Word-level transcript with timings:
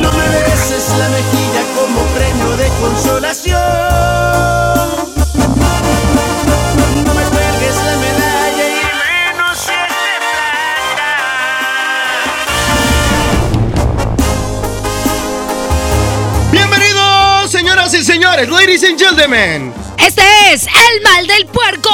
No 0.00 0.12
me 0.12 0.28
beses 0.28 0.88
la 0.98 1.08
mejilla 1.08 1.62
como 1.74 2.00
premio 2.14 2.56
de 2.56 2.68
consolación. 2.80 3.58
No 7.04 7.14
me 7.14 7.22
cuelgues 7.24 7.76
la 7.76 7.96
medalla 7.96 8.64
y 8.68 8.80
menos 9.34 9.58
si 9.58 9.72
es 9.72 9.94
de 10.04 10.14
plata. 10.22 11.18
Bienvenidos, 16.52 17.50
señoras 17.50 17.94
y 17.94 18.04
señores, 18.04 18.48
ladies 18.48 18.84
and 18.84 18.98
gentlemen. 18.98 19.72
Este 19.98 20.22
es 20.52 20.66
el 20.66 21.02
mal 21.02 21.26
del 21.26 21.46
puerco. 21.46 21.90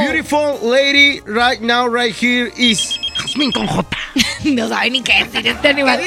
Beautiful 0.00 0.58
lady 0.62 1.20
right 1.26 1.60
now, 1.60 1.86
right 1.86 2.14
here 2.14 2.50
is 2.56 2.98
Jasmine 3.16 3.52
con 3.52 3.66
J. 3.66 3.97
No 4.58 4.68
sabe 4.68 4.90
ni 4.90 5.02
qué 5.02 5.24
decir 5.24 5.46
este 5.46 5.68
animal. 5.68 6.00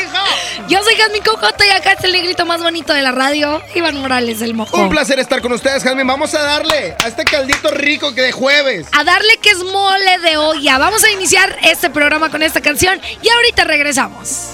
Yo 0.67 0.83
soy 0.83 0.95
Jasmine 0.95 1.23
Cojota 1.23 1.65
y 1.65 1.69
acá 1.69 1.93
está 1.93 2.07
el 2.07 2.13
negrito 2.13 2.45
más 2.45 2.61
bonito 2.61 2.93
de 2.93 3.01
la 3.01 3.11
radio, 3.11 3.61
Iván 3.75 3.97
Morales, 3.97 4.41
el 4.41 4.53
mojo. 4.53 4.77
Un 4.77 4.89
placer 4.89 5.19
estar 5.19 5.41
con 5.41 5.51
ustedes, 5.51 5.83
Jasmine. 5.83 6.07
Vamos 6.07 6.33
a 6.33 6.41
darle 6.41 6.95
a 7.03 7.07
este 7.07 7.23
caldito 7.23 7.69
rico 7.71 8.13
que 8.13 8.21
de 8.21 8.31
jueves. 8.31 8.87
A 8.91 9.03
darle 9.03 9.37
que 9.41 9.49
es 9.49 9.63
mole 9.63 10.19
de 10.19 10.37
olla. 10.37 10.77
Vamos 10.77 11.03
a 11.03 11.11
iniciar 11.11 11.55
este 11.63 11.89
programa 11.89 12.29
con 12.29 12.41
esta 12.43 12.61
canción 12.61 12.99
y 13.21 13.29
ahorita 13.29 13.63
regresamos. 13.63 14.49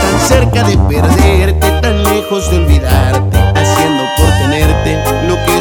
Tan 0.00 0.28
cerca 0.28 0.62
de 0.64 0.76
perderte, 0.78 1.80
tan 1.80 2.02
lejos 2.02 2.50
de 2.50 2.56
olvidarte, 2.56 3.38
haciendo 3.38 4.04
por 4.16 4.26
tenerte 4.26 5.21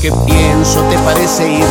que 0.00 0.12
pienso 0.12 0.82
te 0.84 0.96
parece 0.98 1.50
irrelevante, 1.50 1.67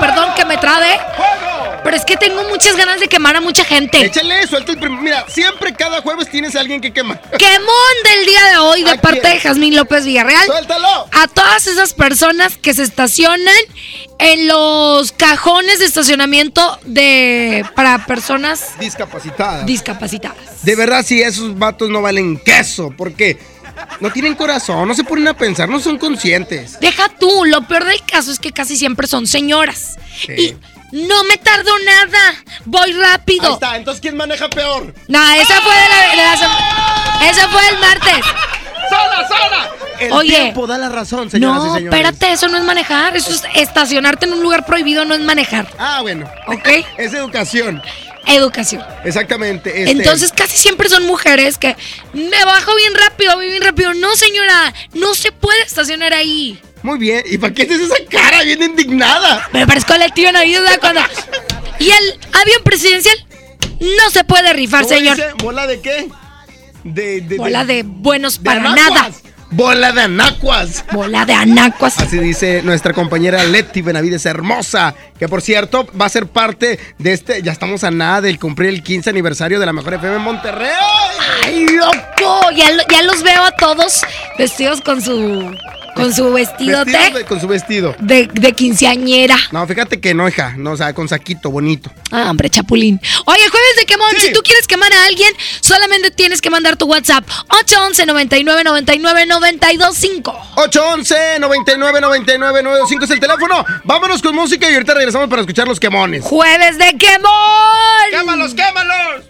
perdón 0.00 0.30
que 0.36 0.44
me 0.44 0.56
trabe, 0.56 0.98
que 2.04 2.16
tengo 2.16 2.42
muchas 2.44 2.76
ganas 2.76 3.00
de 3.00 3.08
quemar 3.08 3.36
a 3.36 3.40
mucha 3.40 3.64
gente. 3.64 4.04
Échale, 4.04 4.46
suelta 4.46 4.72
el 4.72 4.78
primer. 4.78 5.00
Mira, 5.00 5.24
siempre 5.28 5.72
cada 5.74 6.00
jueves 6.02 6.28
tienes 6.30 6.54
a 6.56 6.60
alguien 6.60 6.80
que 6.80 6.92
quema. 6.92 7.16
Quemón 7.38 7.96
del 8.04 8.26
día 8.26 8.44
de 8.50 8.56
hoy 8.58 8.84
de 8.84 8.90
¿A 8.92 9.00
parte 9.00 9.20
quién? 9.20 9.32
de 9.34 9.40
Jazmín 9.40 9.76
López 9.76 10.04
Villarreal. 10.04 10.46
¡Suéltalo! 10.46 11.08
A 11.12 11.28
todas 11.28 11.66
esas 11.66 11.94
personas 11.94 12.56
que 12.56 12.74
se 12.74 12.82
estacionan 12.82 13.54
en 14.18 14.48
los 14.48 15.12
cajones 15.12 15.78
de 15.78 15.86
estacionamiento 15.86 16.78
de 16.84 17.64
para 17.74 18.06
personas 18.06 18.78
Discapacitada. 18.78 19.64
discapacitadas. 19.64 20.62
De 20.62 20.76
verdad, 20.76 21.04
sí, 21.04 21.20
esos 21.22 21.58
vatos 21.58 21.90
no 21.90 22.02
valen 22.02 22.38
queso, 22.38 22.92
porque 22.96 23.38
no 24.00 24.10
tienen 24.10 24.34
corazón, 24.34 24.86
no 24.88 24.94
se 24.94 25.04
ponen 25.04 25.28
a 25.28 25.34
pensar, 25.34 25.68
no 25.68 25.80
son 25.80 25.98
conscientes. 25.98 26.78
Deja 26.80 27.08
tú, 27.08 27.44
lo 27.46 27.62
peor 27.62 27.84
del 27.84 28.02
caso 28.04 28.30
es 28.32 28.38
que 28.38 28.52
casi 28.52 28.76
siempre 28.76 29.06
son 29.06 29.26
señoras. 29.26 29.96
Sí. 30.26 30.56
Y 30.92 31.06
no 31.06 31.24
me 31.24 31.36
tardo 31.38 31.70
nada, 31.84 32.34
voy 32.64 32.90
Ahí 32.90 32.92
rápido. 32.92 33.54
está, 33.54 33.76
entonces 33.76 34.00
¿quién 34.00 34.16
maneja 34.16 34.48
peor? 34.50 34.94
No, 35.08 35.32
esa 35.34 35.60
fue 35.60 35.74
de 35.74 35.88
la, 35.88 36.10
de 36.10 36.16
la 36.16 37.30
esa 37.30 37.48
fue 37.48 37.60
el 37.68 37.78
martes. 37.78 38.26
¡Sola, 38.90 39.28
sola! 39.28 39.70
El 40.00 40.12
Oye. 40.12 40.34
tiempo 40.36 40.66
da 40.66 40.76
la 40.76 40.88
razón, 40.88 41.30
señoras 41.30 41.62
y 41.62 41.66
No, 41.68 41.74
señores. 41.74 41.84
espérate, 41.94 42.32
eso 42.32 42.48
no 42.48 42.58
es 42.58 42.64
manejar. 42.64 43.16
Eso 43.16 43.30
es 43.30 43.42
estacionarte 43.54 44.26
en 44.26 44.32
un 44.32 44.42
lugar 44.42 44.66
prohibido, 44.66 45.04
no 45.04 45.14
es 45.14 45.20
manejar. 45.20 45.66
Ah, 45.78 46.00
bueno. 46.02 46.28
¿Ok? 46.48 46.68
Es 46.98 47.14
educación. 47.14 47.80
Educación. 48.26 48.82
Exactamente. 49.04 49.70
este- 49.70 49.90
Entonces 49.90 50.32
casi 50.32 50.56
siempre 50.56 50.88
son 50.88 51.04
mujeres 51.06 51.58
que 51.58 51.76
me 52.12 52.44
bajo 52.44 52.74
bien 52.76 52.94
rápido, 52.94 53.34
voy 53.36 53.46
bien 53.50 53.62
rápido. 53.62 53.92
No, 53.94 54.14
señora, 54.16 54.72
no 54.94 55.14
se 55.14 55.32
puede 55.32 55.62
estacionar 55.62 56.12
ahí. 56.14 56.60
Muy 56.82 56.98
bien. 56.98 57.22
¿Y 57.26 57.38
para 57.38 57.52
qué 57.54 57.62
haces 57.62 57.80
esa 57.80 57.96
cara 58.10 58.42
bien 58.42 58.62
indignada? 58.62 59.48
Me 59.52 59.66
parezco 59.66 59.92
al 59.92 60.12
tío 60.14 60.30
Navidad 60.32 60.78
cuando... 60.80 61.00
Y 61.78 61.90
el 61.90 62.18
avión 62.32 62.62
presidencial 62.64 63.16
no 63.80 64.10
se 64.10 64.24
puede 64.24 64.52
rifar, 64.52 64.82
¿Cómo 64.82 64.94
señor. 64.94 65.16
dice? 65.16 65.28
¿Bola 65.38 65.66
de 65.66 65.80
qué? 65.80 66.08
De, 66.84 67.20
de, 67.20 67.36
Bola 67.36 67.64
de 67.64 67.82
buenos 67.84 68.38
para 68.38 68.60
nada. 68.60 69.10
Bola 69.52 69.92
de 69.92 70.00
anacuas. 70.00 70.82
Bola 70.92 71.26
de 71.26 71.34
anacuas. 71.34 71.98
Así 71.98 72.18
dice 72.18 72.62
nuestra 72.62 72.94
compañera 72.94 73.44
Leti 73.44 73.82
Benavides 73.82 74.24
Hermosa, 74.24 74.94
que 75.18 75.28
por 75.28 75.42
cierto 75.42 75.86
va 76.00 76.06
a 76.06 76.08
ser 76.08 76.26
parte 76.26 76.78
de 76.96 77.12
este, 77.12 77.42
ya 77.42 77.52
estamos 77.52 77.84
a 77.84 77.90
nada 77.90 78.22
del 78.22 78.38
cumplir 78.38 78.70
el 78.70 78.82
15 78.82 79.10
aniversario 79.10 79.60
de 79.60 79.66
la 79.66 79.74
Mejor 79.74 79.94
FM 79.94 80.16
en 80.16 80.22
Monterrey. 80.22 80.70
¡Ay, 81.44 81.66
loco! 81.68 82.50
Ya, 82.56 82.70
ya 82.90 83.02
los 83.02 83.22
veo 83.22 83.44
a 83.44 83.50
todos 83.52 84.00
vestidos 84.38 84.80
con 84.80 85.02
su 85.02 85.54
con 85.94 86.12
su 86.14 86.32
vestido 86.32 86.84
de- 86.84 87.24
con 87.28 87.40
su 87.40 87.46
vestido. 87.48 87.94
de, 88.00 88.26
de 88.32 88.52
quinceañera. 88.52 89.36
No, 89.50 89.66
fíjate 89.66 90.00
que 90.00 90.14
no, 90.14 90.28
hija, 90.28 90.54
no, 90.56 90.72
o 90.72 90.76
sea, 90.76 90.92
con 90.94 91.08
saquito 91.08 91.50
bonito. 91.50 91.90
Ah, 92.10 92.30
hombre, 92.30 92.48
chapulín. 92.50 93.00
Oye, 93.26 93.48
jueves 93.48 93.76
de 93.78 93.86
quemón. 93.86 94.10
Sí. 94.12 94.28
Si 94.28 94.32
tú 94.32 94.40
quieres 94.42 94.66
quemar 94.66 94.92
a 94.92 95.04
alguien, 95.06 95.32
solamente 95.60 96.10
tienes 96.10 96.40
que 96.40 96.50
mandar 96.50 96.76
tu 96.76 96.86
WhatsApp 96.86 97.24
811 97.48 98.06
99 98.06 98.64
99 98.64 99.26
925. 99.26 100.30
811 100.56 101.38
99 101.40 102.00
99 102.00 102.62
95 102.62 103.04
es 103.04 103.10
el 103.10 103.20
teléfono. 103.20 103.64
Vámonos 103.84 104.22
con 104.22 104.34
música 104.34 104.70
y 104.70 104.74
ahorita 104.74 104.94
regresamos 104.94 105.28
para 105.28 105.42
escuchar 105.42 105.66
los 105.68 105.78
quemones. 105.80 106.24
Jueves 106.24 106.78
de 106.78 106.96
quemón. 106.96 108.10
¡Quémalos, 108.10 108.54
quémalos! 108.54 109.24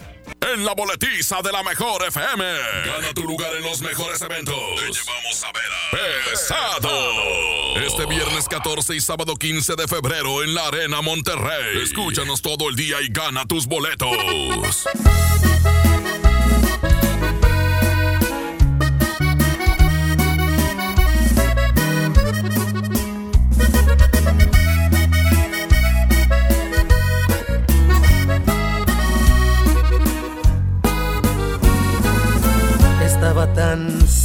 En 0.50 0.64
la 0.64 0.74
boletiza 0.74 1.40
de 1.42 1.52
la 1.52 1.62
mejor 1.62 2.02
FM. 2.04 2.44
Gana 2.86 3.14
tu 3.14 3.22
lugar 3.22 3.54
en 3.54 3.62
los 3.62 3.80
mejores 3.80 4.20
eventos. 4.22 4.54
Te 4.54 4.82
llevamos 4.82 5.44
a 5.44 5.52
ver 5.52 5.62
a 5.72 6.30
Pesado. 6.30 7.76
Este 7.76 8.06
viernes 8.06 8.48
14 8.48 8.96
y 8.96 9.00
sábado 9.00 9.36
15 9.36 9.76
de 9.76 9.86
febrero 9.86 10.42
en 10.42 10.54
la 10.54 10.66
Arena 10.66 11.00
Monterrey. 11.00 11.82
Escúchanos 11.82 12.42
todo 12.42 12.68
el 12.68 12.76
día 12.76 13.00
y 13.00 13.08
gana 13.08 13.46
tus 13.46 13.66
boletos. 13.66 14.08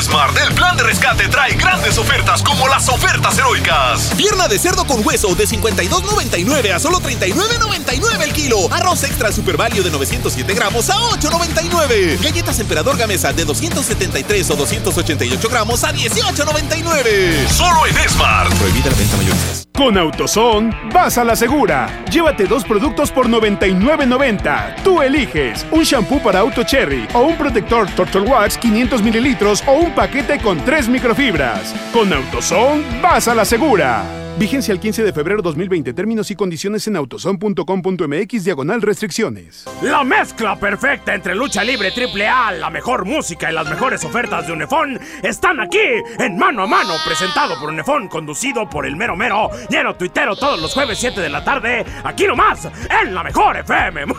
Smart, 0.00 0.36
el 0.38 0.54
plan 0.54 0.76
de 0.76 0.84
rescate 0.84 1.28
trae 1.28 1.54
grandes 1.54 1.98
ofertas 1.98 2.42
como 2.42 2.68
las 2.68 2.88
ofertas 2.88 3.36
heroicas. 3.38 4.12
Pierna 4.16 4.46
de 4.46 4.58
cerdo 4.58 4.86
con 4.86 5.04
hueso 5.06 5.34
de 5.34 5.44
52.99 5.44 6.72
a 6.72 6.78
solo 6.78 7.00
39.99 7.00 8.22
el 8.22 8.32
kilo. 8.32 8.72
Arroz 8.72 9.02
extra 9.04 9.32
super 9.32 9.56
value 9.56 9.82
de 9.82 9.90
907 9.90 10.54
gramos 10.54 10.88
a 10.90 10.94
8.99. 10.94 12.22
Galletas 12.22 12.60
emperador 12.60 12.96
gamesa 12.96 13.32
de 13.32 13.44
273 13.44 14.50
o 14.50 14.56
288 14.56 15.48
gramos 15.48 15.84
a 15.84 15.92
18.99. 15.92 17.48
Solo 17.48 17.86
en 17.86 18.08
Smart. 18.08 18.52
Prohibida 18.54 18.90
la 18.90 18.96
venta 18.96 19.16
mayoristas. 19.16 19.67
Con 19.78 19.96
AutoZone, 19.96 20.76
vas 20.92 21.18
a 21.18 21.24
la 21.24 21.36
segura. 21.36 22.02
Llévate 22.10 22.46
dos 22.46 22.64
productos 22.64 23.12
por 23.12 23.28
99.90. 23.28 24.82
Tú 24.82 25.00
eliges 25.00 25.64
un 25.70 25.84
shampoo 25.84 26.20
para 26.20 26.40
auto 26.40 26.64
cherry 26.64 27.06
o 27.14 27.20
un 27.20 27.36
protector 27.36 27.88
Turtle 27.90 28.22
Wax 28.22 28.58
500 28.58 29.00
mililitros 29.04 29.62
o 29.68 29.74
un 29.74 29.94
paquete 29.94 30.40
con 30.40 30.58
tres 30.64 30.88
microfibras. 30.88 31.72
Con 31.92 32.12
AutoZone, 32.12 32.82
vas 33.00 33.28
a 33.28 33.36
la 33.36 33.44
segura. 33.44 34.27
Vigencia 34.38 34.72
el 34.72 34.78
15 34.78 35.02
de 35.02 35.12
febrero 35.12 35.42
2020. 35.42 35.92
Términos 35.92 36.30
y 36.30 36.36
condiciones 36.36 36.86
en 36.86 36.94
autozone.com.mx 36.94 38.44
diagonal 38.44 38.82
restricciones. 38.82 39.64
La 39.82 40.04
mezcla 40.04 40.54
perfecta 40.54 41.12
entre 41.12 41.34
lucha 41.34 41.64
libre 41.64 41.90
triple 41.90 42.28
A, 42.28 42.52
la 42.52 42.70
mejor 42.70 43.04
música 43.04 43.50
y 43.50 43.54
las 43.54 43.68
mejores 43.68 44.04
ofertas 44.04 44.46
de 44.46 44.52
Unefón 44.52 45.00
están 45.24 45.58
aquí 45.58 45.80
en 46.20 46.38
Mano 46.38 46.62
a 46.62 46.66
Mano, 46.68 46.94
presentado 47.04 47.58
por 47.58 47.70
Unefón, 47.70 48.06
conducido 48.06 48.70
por 48.70 48.86
el 48.86 48.94
mero 48.94 49.16
mero, 49.16 49.50
lleno 49.68 49.96
tuitero 49.96 50.36
todos 50.36 50.60
los 50.60 50.72
jueves 50.72 51.00
7 51.00 51.20
de 51.20 51.30
la 51.30 51.42
tarde, 51.42 51.84
aquí 52.04 52.24
nomás, 52.28 52.68
en 53.02 53.12
la 53.12 53.24
mejor 53.24 53.56
FM. 53.56 54.04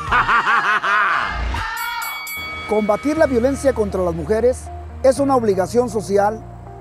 Combatir 2.67 3.17
la 3.17 3.25
violencia 3.25 3.71
contra 3.71 4.03
las 4.03 4.13
mujeres 4.13 4.65
es 5.01 5.17
una 5.19 5.37
obligación 5.37 5.89
social 5.89 6.43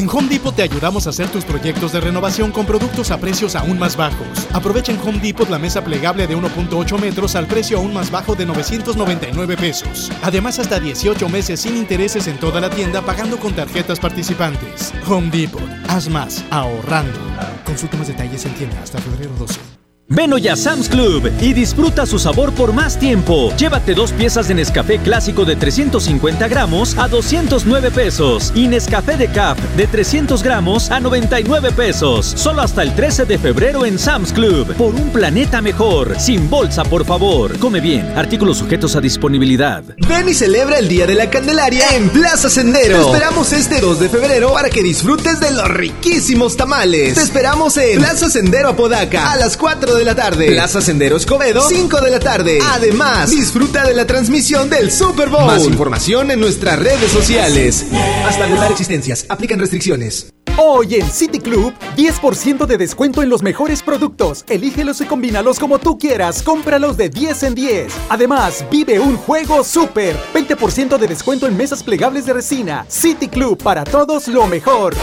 En 0.00 0.08
Home 0.08 0.28
Depot 0.30 0.56
te 0.56 0.62
ayudamos 0.62 1.06
a 1.06 1.10
hacer 1.10 1.28
tus 1.28 1.44
proyectos 1.44 1.92
de 1.92 2.00
renovación 2.00 2.52
con 2.52 2.64
productos 2.64 3.10
a 3.10 3.18
precios 3.18 3.54
aún 3.54 3.78
más 3.78 3.98
bajos. 3.98 4.26
Aprovecha 4.50 4.92
en 4.92 4.98
Home 5.00 5.18
Depot 5.18 5.46
la 5.50 5.58
mesa 5.58 5.84
plegable 5.84 6.26
de 6.26 6.34
1.8 6.34 6.98
metros 6.98 7.36
al 7.36 7.46
precio 7.46 7.76
aún 7.76 7.92
más 7.92 8.10
bajo 8.10 8.34
de 8.34 8.46
999 8.46 9.58
pesos. 9.58 10.10
Además, 10.22 10.58
hasta 10.58 10.80
18 10.80 11.28
meses 11.28 11.60
sin 11.60 11.76
intereses 11.76 12.28
en 12.28 12.38
toda 12.38 12.62
la 12.62 12.70
tienda 12.70 13.02
pagando 13.02 13.38
con 13.38 13.52
tarjetas 13.52 14.00
participantes. 14.00 14.94
Home 15.06 15.28
Depot. 15.28 15.60
Haz 15.88 16.08
más 16.08 16.46
ahorrando. 16.48 17.20
Consulta 17.66 17.98
más 17.98 18.08
detalles 18.08 18.42
en 18.46 18.54
tienda 18.54 18.82
hasta 18.82 18.98
febrero 19.02 19.32
12. 19.38 19.79
Ven 20.12 20.32
hoy 20.32 20.48
a 20.48 20.56
Sam's 20.56 20.88
Club 20.88 21.30
y 21.40 21.52
disfruta 21.52 22.04
su 22.04 22.18
sabor 22.18 22.52
por 22.52 22.72
más 22.72 22.98
tiempo. 22.98 23.54
Llévate 23.56 23.94
dos 23.94 24.10
piezas 24.10 24.48
de 24.48 24.54
Nescafé 24.54 24.98
clásico 24.98 25.44
de 25.44 25.54
350 25.54 26.48
gramos 26.48 26.98
a 26.98 27.06
209 27.06 27.92
pesos 27.92 28.50
y 28.56 28.66
Nescafé 28.66 29.16
de 29.16 29.28
Cap 29.28 29.56
de 29.76 29.86
300 29.86 30.42
gramos 30.42 30.90
a 30.90 30.98
99 30.98 31.70
pesos. 31.70 32.26
Solo 32.26 32.60
hasta 32.62 32.82
el 32.82 32.92
13 32.96 33.24
de 33.24 33.38
febrero 33.38 33.86
en 33.86 34.00
Sam's 34.00 34.32
Club. 34.32 34.74
Por 34.74 34.96
un 34.96 35.10
planeta 35.10 35.62
mejor. 35.62 36.18
Sin 36.18 36.50
bolsa, 36.50 36.82
por 36.82 37.04
favor. 37.04 37.56
Come 37.60 37.80
bien. 37.80 38.12
Artículos 38.18 38.58
sujetos 38.58 38.96
a 38.96 39.00
disponibilidad. 39.00 39.84
Ven 40.08 40.28
y 40.28 40.34
celebra 40.34 40.80
el 40.80 40.88
Día 40.88 41.06
de 41.06 41.14
la 41.14 41.30
Candelaria 41.30 41.86
en 41.94 42.08
Plaza 42.08 42.50
Sendero. 42.50 42.96
Te 42.96 43.12
esperamos 43.12 43.52
este 43.52 43.80
2 43.80 44.00
de 44.00 44.08
febrero 44.08 44.54
para 44.54 44.70
que 44.70 44.82
disfrutes 44.82 45.38
de 45.38 45.52
los 45.52 45.68
riquísimos 45.68 46.56
tamales. 46.56 47.14
Te 47.14 47.22
esperamos 47.22 47.76
en 47.76 48.00
Plaza 48.00 48.28
Sendero 48.28 48.70
Apodaca 48.70 49.30
a 49.30 49.36
las 49.36 49.56
4 49.56 49.94
de 49.94 49.99
la 50.04 50.14
tarde. 50.14 50.46
Plaza 50.46 50.80
Sendero 50.80 51.16
Escobedo, 51.16 51.68
5 51.68 52.00
de 52.00 52.10
la 52.10 52.20
tarde. 52.20 52.58
Además, 52.70 53.30
disfruta 53.30 53.84
de 53.84 53.94
la 53.94 54.06
transmisión 54.06 54.70
del 54.70 54.90
Super 54.90 55.28
Bowl. 55.28 55.46
Más 55.46 55.64
información 55.64 56.30
en 56.30 56.40
nuestras 56.40 56.78
redes 56.78 57.10
sociales. 57.10 57.86
Hasta 58.26 58.44
agotar 58.44 58.70
existencias. 58.70 59.26
Aplican 59.28 59.58
restricciones. 59.58 60.32
Hoy 60.56 60.96
en 60.96 61.10
City 61.10 61.38
Club, 61.38 61.72
10% 61.96 62.66
de 62.66 62.76
descuento 62.76 63.22
en 63.22 63.28
los 63.28 63.42
mejores 63.42 63.82
productos. 63.82 64.44
Elígelos 64.48 65.00
y 65.00 65.06
combínalos 65.06 65.58
como 65.58 65.78
tú 65.78 65.98
quieras. 65.98 66.42
Cómpralos 66.42 66.96
de 66.96 67.08
10 67.08 67.42
en 67.44 67.54
10. 67.54 67.92
Además, 68.08 68.64
vive 68.70 68.98
un 68.98 69.16
juego 69.16 69.64
súper. 69.64 70.16
20% 70.34 70.98
de 70.98 71.06
descuento 71.06 71.46
en 71.46 71.56
mesas 71.56 71.82
plegables 71.82 72.26
de 72.26 72.34
resina. 72.34 72.84
City 72.88 73.28
Club, 73.28 73.62
para 73.62 73.84
todos 73.84 74.28
lo 74.28 74.46
mejor. 74.46 74.94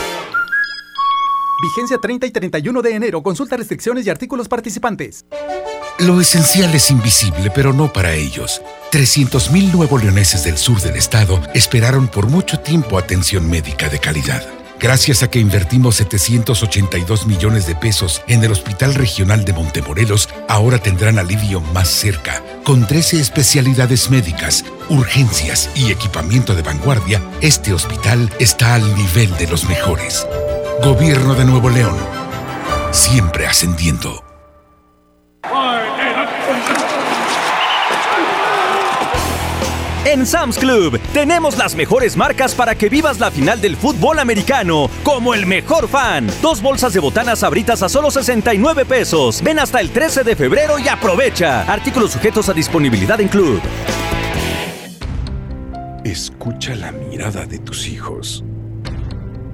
Vigencia 1.62 1.98
30 1.98 2.28
y 2.28 2.32
31 2.32 2.82
de 2.82 2.96
enero. 2.96 3.24
Consulta 3.24 3.58
restricciones 3.58 4.06
y 4.06 4.10
artículos 4.10 4.48
participantes. 4.48 5.26
Lo 6.00 6.22
esencial 6.22 6.74
es 6.76 6.92
invisible, 6.92 7.52
pero 7.54 7.74
no 7.74 7.92
para 7.92 8.14
ellos. 8.14 8.62
300.000 8.92 9.74
nuevo 9.74 9.98
leoneses 9.98 10.44
del 10.44 10.58
sur 10.58 10.80
del 10.82 10.96
estado 10.96 11.42
esperaron 11.56 12.08
por 12.08 12.28
mucho 12.28 12.60
tiempo 12.60 13.00
atención 13.00 13.50
médica 13.50 13.90
de 13.90 14.00
calidad. 14.00 14.44
Gracias 14.80 15.24
a 15.24 15.32
que 15.32 15.40
invertimos 15.40 15.96
782 15.96 17.26
millones 17.26 17.66
de 17.66 17.74
pesos 17.74 18.22
en 18.28 18.44
el 18.44 18.52
Hospital 18.52 18.94
Regional 18.94 19.44
de 19.44 19.54
Montemorelos, 19.54 20.30
ahora 20.48 20.78
tendrán 20.78 21.18
alivio 21.18 21.62
más 21.62 21.88
cerca. 21.90 22.44
Con 22.64 22.86
13 22.86 23.20
especialidades 23.20 24.12
médicas, 24.12 24.66
urgencias 24.90 25.72
y 25.76 25.92
equipamiento 25.92 26.54
de 26.54 26.62
vanguardia, 26.62 27.24
este 27.42 27.74
hospital 27.74 28.32
está 28.38 28.76
al 28.76 28.96
nivel 28.96 29.36
de 29.38 29.48
los 29.48 29.68
mejores. 29.68 30.28
Gobierno 30.84 31.34
de 31.34 31.44
Nuevo 31.44 31.70
León. 31.70 31.96
Siempre 32.92 33.48
ascendiendo. 33.48 34.24
En 40.06 40.26
Sam's 40.26 40.58
Club 40.58 41.00
tenemos 41.14 41.58
las 41.58 41.76
mejores 41.76 42.16
marcas 42.16 42.54
para 42.54 42.76
que 42.76 42.90
vivas 42.90 43.20
la 43.20 43.32
final 43.32 43.60
del 43.60 43.76
fútbol 43.76 44.20
americano 44.20 44.90
como 45.04 45.34
el 45.34 45.48
mejor 45.48 45.88
fan. 45.88 46.28
Dos 46.42 46.62
bolsas 46.62 46.94
de 46.94 47.00
botanas 47.00 47.44
abritas 47.44 47.82
a 47.82 47.90
solo 47.90 48.12
69 48.12 48.86
pesos. 48.86 49.42
Ven 49.42 49.60
hasta 49.60 49.82
el 49.82 49.90
13 49.90 50.24
de 50.24 50.36
febrero 50.36 50.80
y 50.80 50.88
aprovecha. 50.88 51.64
Artículos 51.64 52.12
sujetos 52.12 52.50
a 52.50 52.54
disponibilidad 52.54 53.20
en 53.20 53.28
Club. 53.28 53.60
Escucha 56.06 56.76
la 56.76 56.92
mirada 56.92 57.46
de 57.46 57.60
tus 57.60 57.88
hijos. 57.88 58.46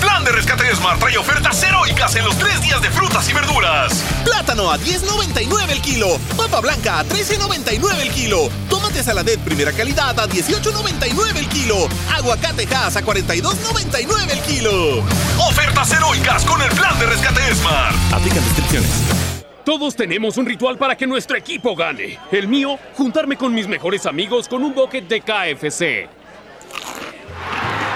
Plan 0.00 0.24
de 0.24 0.30
rescate 0.32 0.74
Smart 0.74 1.00
trae 1.00 1.18
ofertas 1.18 1.62
heroicas 1.62 2.14
en 2.16 2.24
los 2.24 2.36
tres 2.38 2.60
días 2.62 2.80
de 2.80 2.90
frutas 2.90 3.28
y 3.28 3.32
verduras. 3.32 4.04
Plátano 4.24 4.70
a 4.70 4.78
10.99 4.78 5.70
el 5.70 5.80
kilo. 5.80 6.18
Papa 6.36 6.60
blanca 6.60 7.00
a 7.00 7.04
13.99 7.04 8.00
el 8.00 8.10
kilo. 8.10 8.48
Tomate 8.68 9.02
saladet 9.02 9.40
primera 9.40 9.72
calidad 9.72 10.18
a 10.18 10.28
18.99 10.28 11.36
el 11.36 11.48
kilo. 11.48 11.88
Aguacate 12.14 12.66
Hass 12.74 12.96
a 12.96 13.02
42.99 13.02 14.30
el 14.30 14.40
kilo. 14.42 14.98
Ofertas 15.48 15.92
heroicas 15.92 16.44
con 16.44 16.62
el 16.62 16.70
plan 16.70 16.98
de 16.98 17.06
rescate 17.06 17.54
Smart. 17.54 17.96
Aplican 18.12 18.44
descripciones. 18.44 18.90
Todos 19.64 19.96
tenemos 19.96 20.38
un 20.38 20.46
ritual 20.46 20.78
para 20.78 20.96
que 20.96 21.06
nuestro 21.06 21.36
equipo 21.36 21.76
gane. 21.76 22.18
El 22.32 22.48
mío, 22.48 22.78
juntarme 22.94 23.36
con 23.36 23.52
mis 23.52 23.68
mejores 23.68 24.06
amigos 24.06 24.48
con 24.48 24.64
un 24.64 24.74
bucket 24.74 25.06
de 25.06 25.20
KFC. 25.20 26.08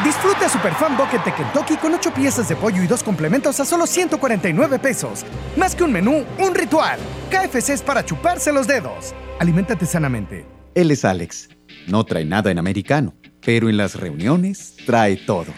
Disfruta 0.05 0.49
Super 0.49 0.75
Fan 0.75 0.97
Bucket 0.97 1.25
de 1.25 1.33
Kentucky 1.33 1.77
con 1.77 1.95
8 1.95 2.13
piezas 2.13 2.49
de 2.49 2.57
pollo 2.57 2.83
y 2.83 2.89
dos 2.89 3.05
complementos 3.05 3.61
a 3.61 3.65
solo 3.65 3.87
149 3.87 4.81
pesos. 4.81 5.25
Más 5.57 5.77
que 5.77 5.85
un 5.85 5.93
menú, 5.93 6.25
un 6.41 6.55
ritual. 6.57 6.99
KFC 7.31 7.71
es 7.71 7.83
para 7.83 8.05
chuparse 8.05 8.53
los 8.53 8.67
dedos. 8.67 9.15
Aliméntate 9.39 9.87
sanamente. 9.87 10.45
Él 10.75 10.91
es 10.91 11.05
Alex. 11.05 11.51
No 11.87 12.05
trae 12.05 12.25
nada 12.25 12.51
en 12.51 12.59
americano, 12.59 13.15
pero 13.45 13.69
en 13.69 13.77
las 13.77 13.95
reuniones 13.95 14.75
trae 14.87 15.17
todo. 15.17 15.53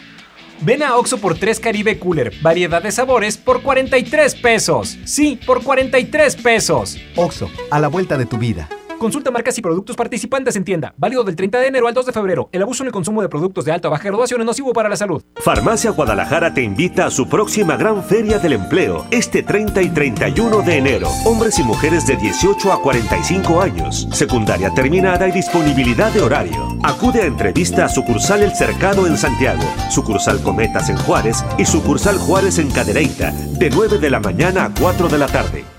Ven 0.61 0.83
a 0.83 0.95
Oxo 0.95 1.17
por 1.17 1.37
3 1.37 1.59
Caribe 1.59 1.97
Cooler, 1.97 2.31
variedad 2.43 2.83
de 2.83 2.91
sabores 2.91 3.37
por 3.37 3.63
43 3.63 4.35
pesos. 4.35 4.97
Sí, 5.05 5.39
por 5.43 5.63
43 5.63 6.35
pesos. 6.35 6.97
Oxo, 7.15 7.49
a 7.71 7.79
la 7.79 7.87
vuelta 7.87 8.15
de 8.15 8.27
tu 8.27 8.37
vida. 8.37 8.69
Consulta 8.99 9.29
marcas 9.29 9.57
y 9.57 9.61
productos 9.61 9.95
participantes 9.95 10.55
en 10.55 10.63
tienda. 10.63 10.93
Válido 10.97 11.23
del 11.23 11.35
30 11.35 11.59
de 11.59 11.67
enero 11.67 11.87
al 11.87 11.93
2 11.93 12.05
de 12.05 12.11
febrero. 12.13 12.49
El 12.51 12.61
abuso 12.61 12.83
en 12.83 12.87
el 12.87 12.93
consumo 12.93 13.21
de 13.21 13.29
productos 13.29 13.65
de 13.65 13.71
alta 13.71 13.87
o 13.87 13.91
baja 13.91 14.05
graduación 14.05 14.41
es 14.41 14.45
nocivo 14.45 14.73
para 14.73 14.89
la 14.89 14.95
salud. 14.95 15.21
Farmacia 15.35 15.91
Guadalajara 15.91 16.53
te 16.53 16.61
invita 16.61 17.05
a 17.05 17.11
su 17.11 17.27
próxima 17.27 17.75
gran 17.75 18.03
feria 18.03 18.39
del 18.39 18.53
empleo, 18.53 19.05
este 19.11 19.43
30 19.43 19.81
y 19.81 19.89
31 19.89 20.61
de 20.61 20.77
enero. 20.77 21.09
Hombres 21.25 21.59
y 21.59 21.63
mujeres 21.63 22.07
de 22.07 22.15
18 22.15 22.71
a 22.71 22.81
45 22.81 23.61
años, 23.61 24.07
secundaria 24.11 24.71
terminada 24.73 25.27
y 25.27 25.31
disponibilidad 25.31 26.11
de 26.11 26.21
horario. 26.21 26.77
Acude 26.83 27.21
a 27.21 27.25
entrevista 27.25 27.85
a 27.85 27.89
sucursal 27.89 28.43
El 28.43 28.55
Cercado 28.55 29.07
en 29.07 29.17
Santiago, 29.17 29.63
sucursal 29.89 30.41
Cometas 30.41 30.89
en 30.89 30.97
Juárez 30.97 31.43
y 31.57 31.65
sucursal 31.65 32.17
Juárez 32.17 32.59
en 32.59 32.71
Cadereyta, 32.71 33.31
de 33.31 33.69
9 33.69 33.99
de 33.99 34.09
la 34.09 34.19
mañana 34.19 34.65
a 34.65 34.71
4 34.73 35.09
de 35.09 35.17
la 35.17 35.27
tarde. 35.27 35.74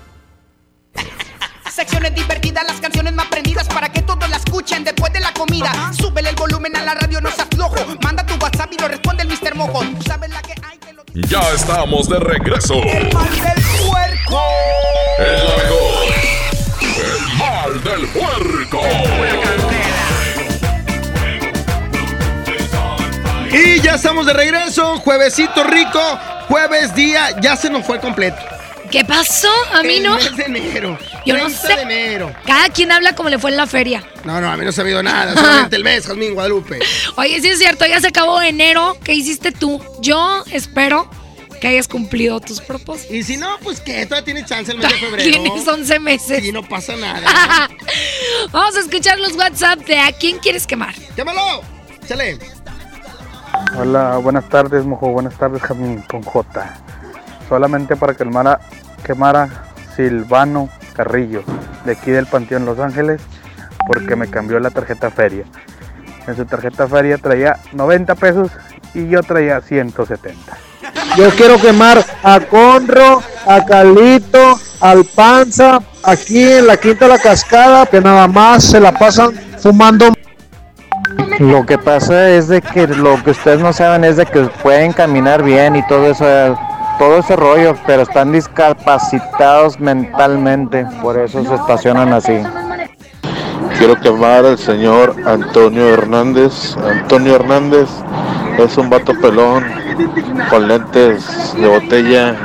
Secciones 1.77 2.15
divertidas, 2.15 2.65
las 2.65 2.81
canciones 2.81 3.13
más 3.13 3.27
prendidas 3.27 3.67
para 3.67 3.87
que 3.87 4.01
todos 4.01 4.27
la 4.27 4.37
escuchen 4.37 4.83
después 4.83 5.13
de 5.13 5.19
la 5.19 5.31
comida. 5.31 5.71
Súbele 5.95 6.29
el 6.29 6.35
volumen 6.35 6.75
a 6.75 6.81
la 6.81 6.95
radio, 6.95 7.21
no 7.21 7.29
se 7.29 7.43
aflojo. 7.43 7.75
Manda 8.01 8.25
tu 8.25 8.33
WhatsApp 8.43 8.73
y 8.73 8.81
lo 8.81 8.87
responde 8.87 9.21
el 9.21 9.29
Mr. 9.29 9.53
Mojo. 9.53 9.81
Tú 9.81 10.01
sabes 10.01 10.31
la 10.31 10.41
que 10.41 10.53
hay. 10.53 10.79
Ya 11.13 11.39
estamos 11.53 12.09
de 12.09 12.17
regreso. 12.17 12.81
El 12.81 13.13
mal 13.13 13.29
del 13.29 13.63
puerco. 13.85 14.41
El 15.19 15.37
la 15.37 15.55
mejor. 15.55 16.15
El 16.81 17.37
mal 17.37 17.83
del 17.83 18.07
puerco. 18.07 18.81
Y 23.51 23.81
ya 23.81 23.93
estamos 23.93 24.25
de 24.25 24.33
regreso, 24.33 24.97
juevesito 24.97 25.63
rico, 25.63 26.01
jueves 26.47 26.95
día, 26.95 27.39
ya 27.39 27.55
se 27.55 27.69
nos 27.69 27.85
fue 27.85 27.99
completo. 27.99 28.57
¿Qué 28.91 29.03
pasó? 29.05 29.49
A 29.73 29.83
mí 29.83 29.97
El 29.97 30.03
no. 30.03 30.15
mes 30.15 30.35
de 30.37 30.43
enero. 30.43 30.97
Yo 31.25 31.35
no 31.35 31.45
30 31.45 31.59
sé. 31.61 31.75
de 31.75 31.81
enero. 31.81 32.33
Cada 32.45 32.69
quien 32.69 32.91
habla 32.91 33.13
como 33.15 33.29
le 33.29 33.37
fue 33.39 33.51
en 33.51 33.57
la 33.57 33.67
feria. 33.67 34.03
No, 34.23 34.39
no, 34.39 34.49
a 34.49 34.57
mí 34.57 34.63
no 34.65 34.71
se 34.71 34.81
ha 34.81 34.83
habido 34.83 35.03
nada, 35.03 35.33
solamente 35.33 35.75
el 35.75 35.83
mes, 35.83 36.05
Jazmín 36.07 36.33
Guadalupe. 36.33 36.79
Oye, 37.17 37.41
sí 37.41 37.49
es 37.49 37.59
cierto, 37.59 37.85
ya 37.85 37.99
se 37.99 38.07
acabó 38.07 38.41
enero. 38.41 38.97
¿Qué 39.03 39.13
hiciste 39.13 39.51
tú? 39.51 39.81
Yo 40.01 40.43
espero 40.51 41.09
que 41.59 41.67
hayas 41.67 41.87
cumplido 41.87 42.39
tus 42.39 42.61
propósitos. 42.61 43.15
Y 43.15 43.23
si 43.23 43.35
no, 43.37 43.57
pues 43.63 43.79
que 43.81 44.05
todavía 44.05 44.25
tienes 44.25 44.45
chance 44.45 44.71
el 44.71 44.77
mes 44.77 44.89
de 44.89 44.95
febrero. 44.99 45.29
Tienes 45.43 45.67
11 45.67 45.99
meses. 45.99 46.43
Sí, 46.43 46.51
no 46.51 46.61
pasa 46.63 46.95
nada. 46.95 47.69
Vamos 48.51 48.75
a 48.77 48.79
escuchar 48.79 49.19
los 49.19 49.33
WhatsApp 49.33 49.79
de 49.79 49.97
a 49.99 50.11
quién 50.11 50.37
quieres 50.39 50.65
quemar. 50.67 50.93
¡Quémalo! 51.15 51.61
¡Chale! 52.07 52.37
Hola, 53.77 54.17
buenas 54.17 54.47
tardes, 54.49 54.85
mojo. 54.85 55.09
Buenas 55.09 55.35
tardes, 55.37 55.61
Jamín, 55.63 56.01
con 56.03 56.21
J. 56.21 56.79
Solamente 57.49 57.95
para 57.95 58.13
que 58.13 58.23
quemara, 58.23 58.59
quemara 59.03 59.49
Silvano 59.95 60.69
Carrillo, 60.93 61.43
de 61.85 61.93
aquí 61.93 62.11
del 62.11 62.25
Panteón 62.25 62.65
Los 62.65 62.79
Ángeles, 62.79 63.21
porque 63.85 64.15
me 64.15 64.27
cambió 64.27 64.59
la 64.59 64.69
tarjeta 64.69 65.09
feria. 65.09 65.45
En 66.27 66.35
su 66.35 66.45
tarjeta 66.45 66.87
feria 66.87 67.17
traía 67.17 67.57
90 67.73 68.15
pesos 68.15 68.51
y 68.93 69.07
yo 69.07 69.23
traía 69.23 69.61
170. 69.61 70.57
Yo 71.15 71.29
quiero 71.31 71.59
quemar 71.59 72.03
a 72.21 72.39
Conro, 72.41 73.21
a 73.47 73.63
Calito, 73.65 74.59
al 74.81 75.05
Panza, 75.05 75.79
aquí 76.03 76.43
en 76.43 76.67
la 76.67 76.77
Quinta 76.77 77.05
de 77.05 77.13
la 77.13 77.19
Cascada, 77.19 77.85
que 77.85 78.01
nada 78.01 78.27
más 78.27 78.63
se 78.65 78.79
la 78.79 78.91
pasan 78.91 79.33
fumando 79.57 80.13
lo 81.39 81.65
que 81.65 81.77
pasa 81.77 82.29
es 82.31 82.47
de 82.47 82.61
que 82.61 82.87
lo 82.87 83.23
que 83.23 83.31
ustedes 83.31 83.59
no 83.59 83.71
saben 83.71 84.03
es 84.03 84.17
de 84.17 84.25
que 84.25 84.41
pueden 84.63 84.91
caminar 84.91 85.43
bien 85.43 85.75
y 85.75 85.85
todo 85.87 86.07
eso, 86.07 86.25
todo 86.97 87.17
ese 87.17 87.35
rollo, 87.35 87.75
pero 87.85 88.03
están 88.03 88.31
discapacitados 88.31 89.79
mentalmente, 89.79 90.85
por 91.01 91.17
eso 91.17 91.43
se 91.43 91.55
estacionan 91.55 92.13
así. 92.13 92.41
Quiero 93.77 93.95
quemar 93.99 94.45
al 94.45 94.57
señor 94.57 95.15
Antonio 95.25 95.93
Hernández. 95.93 96.75
Antonio 96.77 97.35
Hernández 97.35 97.87
es 98.57 98.77
un 98.77 98.89
vato 98.89 99.13
pelón, 99.21 99.63
con 100.49 100.67
lentes 100.67 101.53
de 101.55 101.67
botella, 101.67 102.35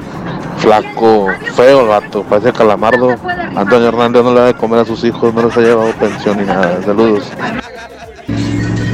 flaco, 0.59 1.29
feo 1.55 1.81
el 1.83 1.89
vato, 1.89 2.23
parece 2.25 2.53
calamardo. 2.53 3.17
Antonio 3.57 3.89
Hernández 3.89 4.23
no 4.23 4.35
le 4.35 4.41
da 4.41 4.47
de 4.47 4.55
comer 4.55 4.81
a 4.81 4.85
sus 4.85 5.05
hijos, 5.05 5.33
no 5.33 5.43
les 5.43 5.57
ha 5.57 5.61
llevado 5.61 5.91
pensión 5.93 6.39
ni 6.39 6.45
nada. 6.45 6.83
Saludos. 6.83 7.25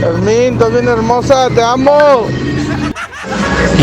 Hermín, 0.00 0.54
estás 0.54 0.72
bien 0.72 0.88
hermosa, 0.88 1.48
te 1.50 1.62
amo. 1.62 2.26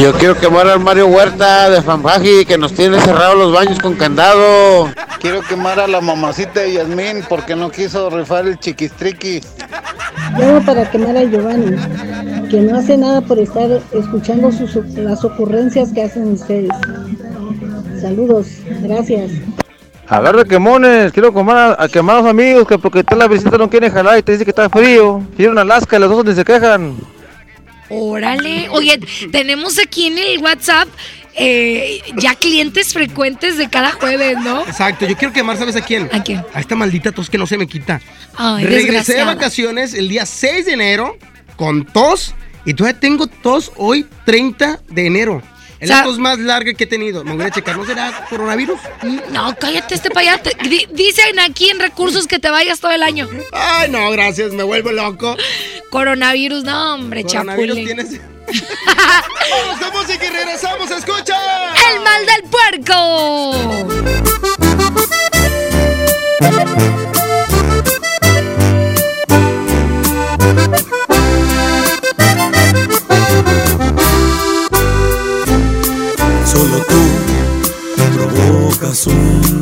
Yo 0.01 0.12
quiero 0.13 0.36
quemar 0.36 0.67
al 0.67 0.81
Mario 0.81 1.08
Huerta 1.08 1.69
de 1.69 1.81
Fanfaji 1.81 2.45
que 2.45 2.58
nos 2.58 2.73
tiene 2.73 2.99
cerrados 2.99 3.38
los 3.38 3.53
baños 3.53 3.79
con 3.79 3.95
candado. 3.95 4.89
Quiero 5.21 5.41
quemar 5.41 5.79
a 5.79 5.88
la 5.88 6.01
mamacita 6.01 6.60
de 6.60 6.73
Yasmín 6.73 7.23
porque 7.29 7.55
no 7.55 7.71
quiso 7.71 8.10
rifar 8.10 8.45
el 8.45 8.60
chiquistriquis. 8.60 9.47
Llamo 10.38 10.63
para 10.65 10.89
quemar 10.89 11.15
a 11.15 11.23
Giovanni, 11.23 11.77
que 12.49 12.60
no 12.60 12.77
hace 12.77 12.97
nada 12.97 13.21
por 13.21 13.39
estar 13.39 13.69
escuchando 13.93 14.51
sus, 14.51 14.75
las 14.97 15.23
ocurrencias 15.23 15.91
que 15.93 16.03
hacen 16.03 16.34
ustedes. 16.34 16.69
Saludos, 18.01 18.47
gracias. 18.81 19.31
A 20.08 20.19
ver 20.19 20.36
de 20.36 20.45
quemones, 20.45 21.13
quiero 21.13 21.34
quemar 21.34 21.58
a, 21.79 21.84
a 21.84 21.88
quemar 21.88 22.17
a 22.17 22.19
los 22.19 22.29
amigos 22.29 22.67
que 22.67 22.77
porque 22.77 23.03
tal 23.03 23.19
la 23.19 23.27
visita 23.27 23.58
no 23.58 23.69
quiere 23.69 23.89
jalar 23.89 24.19
y 24.19 24.23
te 24.23 24.34
dice 24.34 24.43
que 24.43 24.51
está 24.51 24.69
frío. 24.69 25.23
Quieren 25.38 25.58
Alaska 25.58 25.95
y 25.95 25.99
los 25.99 26.10
dos 26.10 26.25
ni 26.25 26.36
se 26.36 26.43
quejan. 26.43 26.95
Órale. 27.89 28.67
Oye, 28.69 29.00
tenemos 29.32 29.80
aquí 29.80 30.08
en 30.08 30.17
el 30.17 30.39
WhatsApp 30.39 30.88
eh, 31.38 32.02
ya 32.17 32.34
clientes 32.36 32.93
frecuentes 32.93 33.58
de 33.58 33.69
cada 33.69 33.91
jueves, 33.91 34.38
¿no? 34.38 34.62
Exacto, 34.62 35.06
yo 35.06 35.17
quiero 35.17 35.34
quemar, 35.34 35.58
¿sabes 35.58 35.76
a 35.76 35.82
quién? 35.82 36.10
¿A 36.13 36.24
quién? 36.24 36.41
A 36.54 36.62
esta 36.62 36.76
maldita 36.76 37.12
tos 37.12 37.30
que 37.30 37.38
no 37.38 37.45
se 37.45 37.58
me 37.58 37.67
quita. 37.67 38.02
Ay, 38.38 38.65
Regresé 38.65 39.15
de 39.15 39.24
vacaciones 39.26 39.93
el 39.93 40.08
día 40.08 40.26
6 40.26 40.65
de 40.65 40.74
enero 40.74 41.17
con 41.58 41.86
tos 41.86 42.34
y 42.63 42.74
todavía 42.74 43.00
tengo 43.00 43.28
tos 43.28 43.71
hoy 43.76 44.06
30 44.26 44.80
de 44.88 45.06
enero. 45.06 45.41
La 45.81 45.97
Sa- 45.97 46.03
tos 46.03 46.17
más 46.19 46.39
larga 46.39 46.73
que 46.73 46.85
he 46.85 46.88
tenido. 46.88 47.23
Me 47.23 47.33
voy 47.35 47.45
a 47.45 47.51
checar, 47.51 47.77
¿no 47.77 47.85
será 47.85 48.25
coronavirus? 48.29 48.79
No, 49.31 49.55
cállate 49.59 49.93
este 49.95 50.09
payate. 50.09 50.55
Di- 50.69 50.88
Dicen 50.91 51.38
aquí 51.39 51.69
en 51.69 51.79
recursos 51.79 52.27
que 52.27 52.39
te 52.39 52.49
vayas 52.49 52.79
todo 52.79 52.91
el 52.91 53.03
año. 53.03 53.27
Ay, 53.51 53.89
no, 53.91 54.09
gracias, 54.11 54.53
me 54.53 54.63
vuelvo 54.63 54.91
loco. 54.91 55.35
Coronavirus, 55.89 56.63
no, 56.63 56.93
hombre, 56.95 57.23
Coronavirus 57.23 57.75
chapule. 57.75 57.93
tienes- 57.93 58.21
Vamos 58.88 59.79
con 59.79 59.91
música 60.01 60.25
y 60.25 60.29
regresamos, 60.29 60.89
escucha. 60.91 61.35
El 61.91 61.99
mal 62.01 62.25
del 62.25 62.43
puerco. 62.49 64.15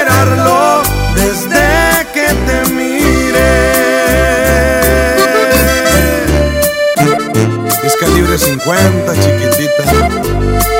Sin 0.00 0.08
exagerarlo, 0.08 0.82
desde 1.14 2.06
que 2.12 2.26
te 2.46 2.70
mire. 2.72 3.50
Es 7.84 7.96
calibre 7.96 8.38
50, 8.38 9.14
chiquitita. 9.14 10.79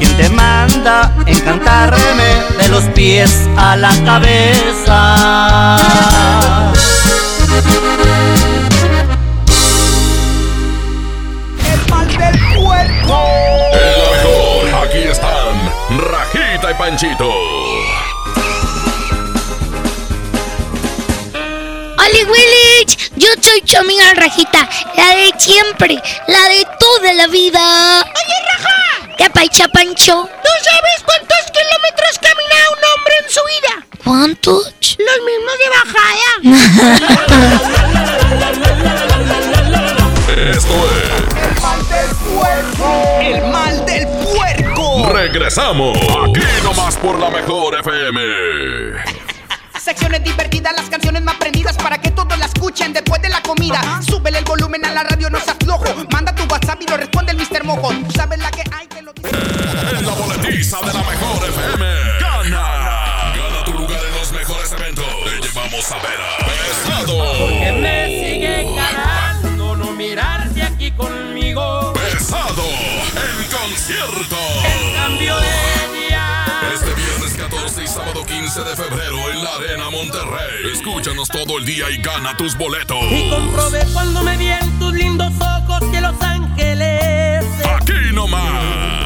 Quien 0.00 0.16
te 0.16 0.30
manda 0.30 1.12
encantarme 1.26 2.24
de 2.58 2.68
los 2.68 2.84
pies 2.94 3.46
a 3.58 3.76
la 3.76 3.90
cabeza. 4.06 5.76
El 11.70 11.90
mal 11.90 12.08
del 12.08 12.38
puerco. 12.54 13.28
La 13.74 14.06
mejor, 14.16 14.88
aquí 14.88 15.02
están 15.06 15.54
Rajita 15.98 16.70
y 16.70 16.74
Panchito. 16.78 17.30
¡Oli 21.98 22.24
Willich! 22.24 23.12
Yo 23.16 23.28
soy 23.42 23.60
tu 23.60 23.76
amiga 23.76 24.14
Rajita, 24.14 24.66
la 24.96 25.14
de 25.14 25.30
siempre, 25.36 26.02
la 26.26 26.48
de 26.48 26.66
toda 26.78 27.12
la 27.12 27.26
vida. 27.26 28.00
¡Oye, 28.00 28.36
Raja! 28.56 28.89
¿Qué 29.20 29.28
paicha, 29.28 29.68
Pancho? 29.68 30.24
¿Tú 30.42 30.48
sabes 30.64 31.04
cuántos 31.04 31.36
kilómetros 31.52 32.18
camina 32.22 32.56
un 32.72 32.78
hombre 32.88 33.12
en 33.22 33.28
su 33.28 33.40
vida? 33.52 33.84
¿Cuántos? 34.02 34.72
Los 34.96 35.18
mismos 35.26 35.56
de 35.60 35.68
bajada. 35.76 36.28
Esto 40.56 40.72
es 40.86 41.20
El 41.36 41.60
mal 41.60 41.84
del 41.90 42.08
puerco. 42.16 42.88
El 43.20 43.44
mal 43.52 43.84
del 43.84 44.08
puerco. 44.08 45.12
Regresamos 45.12 45.98
aquí 45.98 46.40
nomás 46.62 46.96
por 46.96 47.18
la 47.18 47.28
mejor 47.28 47.78
FM. 47.78 48.22
Secciones 49.78 50.24
divertidas, 50.24 50.72
las 50.74 50.88
canciones 50.88 51.22
más 51.22 51.34
prendidas 51.34 51.76
para 51.76 51.98
que 51.98 52.10
todos 52.10 52.38
la 52.38 52.46
escuchen 52.46 52.94
después 52.94 53.20
de 53.20 53.28
la 53.28 53.42
comida. 53.42 54.00
Súbele 54.00 54.38
el 54.38 54.46
volumen 54.46 54.82
a 54.86 54.92
la 54.92 55.02
radio, 55.02 55.28
no 55.28 55.38
se 55.40 55.50
aflojo. 55.50 55.84
Manda 56.10 56.34
tu 56.34 56.44
WhatsApp 56.44 56.80
y 56.80 56.86
lo 56.86 56.96
responde 56.96 57.32
el 57.32 57.38
Mr. 57.38 57.64
Mojo. 57.64 57.90
Tú 57.90 58.12
sabes 58.12 58.38
la 58.38 58.50
que 58.50 58.62
hay. 58.72 58.88
En 59.24 60.06
la 60.06 60.12
boletiza 60.14 60.78
de 60.80 60.92
la 60.92 61.02
mejor 61.02 61.48
FM. 61.48 61.84
Gana. 62.20 63.32
Gana 63.36 63.64
tu 63.64 63.72
lugar 63.72 64.00
en 64.04 64.14
los 64.18 64.32
mejores 64.32 64.72
eventos. 64.72 65.04
Te 65.24 65.46
llevamos 65.46 65.90
a 65.92 65.96
ver 65.96 66.20
a 66.20 66.36
Porque 66.38 66.52
Pesado. 66.68 67.78
me 67.80 68.06
sigue 68.06 68.74
ganando 68.74 69.76
no 69.76 69.92
mirarse 69.92 70.62
aquí 70.62 70.90
conmigo. 70.92 71.92
Pesado. 71.94 72.64
En 72.64 73.46
concierto. 73.50 74.36
En 74.64 74.94
cambio 74.94 75.36
de 75.36 75.98
día. 76.06 76.46
Este 76.74 76.94
viernes 76.94 77.34
14 77.36 77.82
y 77.82 77.86
sábado 77.88 78.24
15 78.24 78.60
de 78.64 78.76
febrero 78.76 79.30
en 79.32 79.44
la 79.44 79.54
Arena 79.56 79.90
Monterrey. 79.90 80.72
Escúchanos 80.72 81.28
todo 81.28 81.58
el 81.58 81.64
día 81.66 81.90
y 81.90 81.98
gana 81.98 82.36
tus 82.36 82.56
boletos. 82.56 83.04
Y 83.10 83.28
comprobé 83.28 83.84
cuando 83.92 84.22
me 84.22 84.36
vi 84.38 84.48
en 84.48 84.78
tus 84.78 84.92
lindos 84.94 85.32
ojos 85.40 85.80
que 85.90 86.00
Los 86.00 86.20
Ángeles. 86.22 87.44
Aquí 87.76 88.12
nomás. 88.14 88.99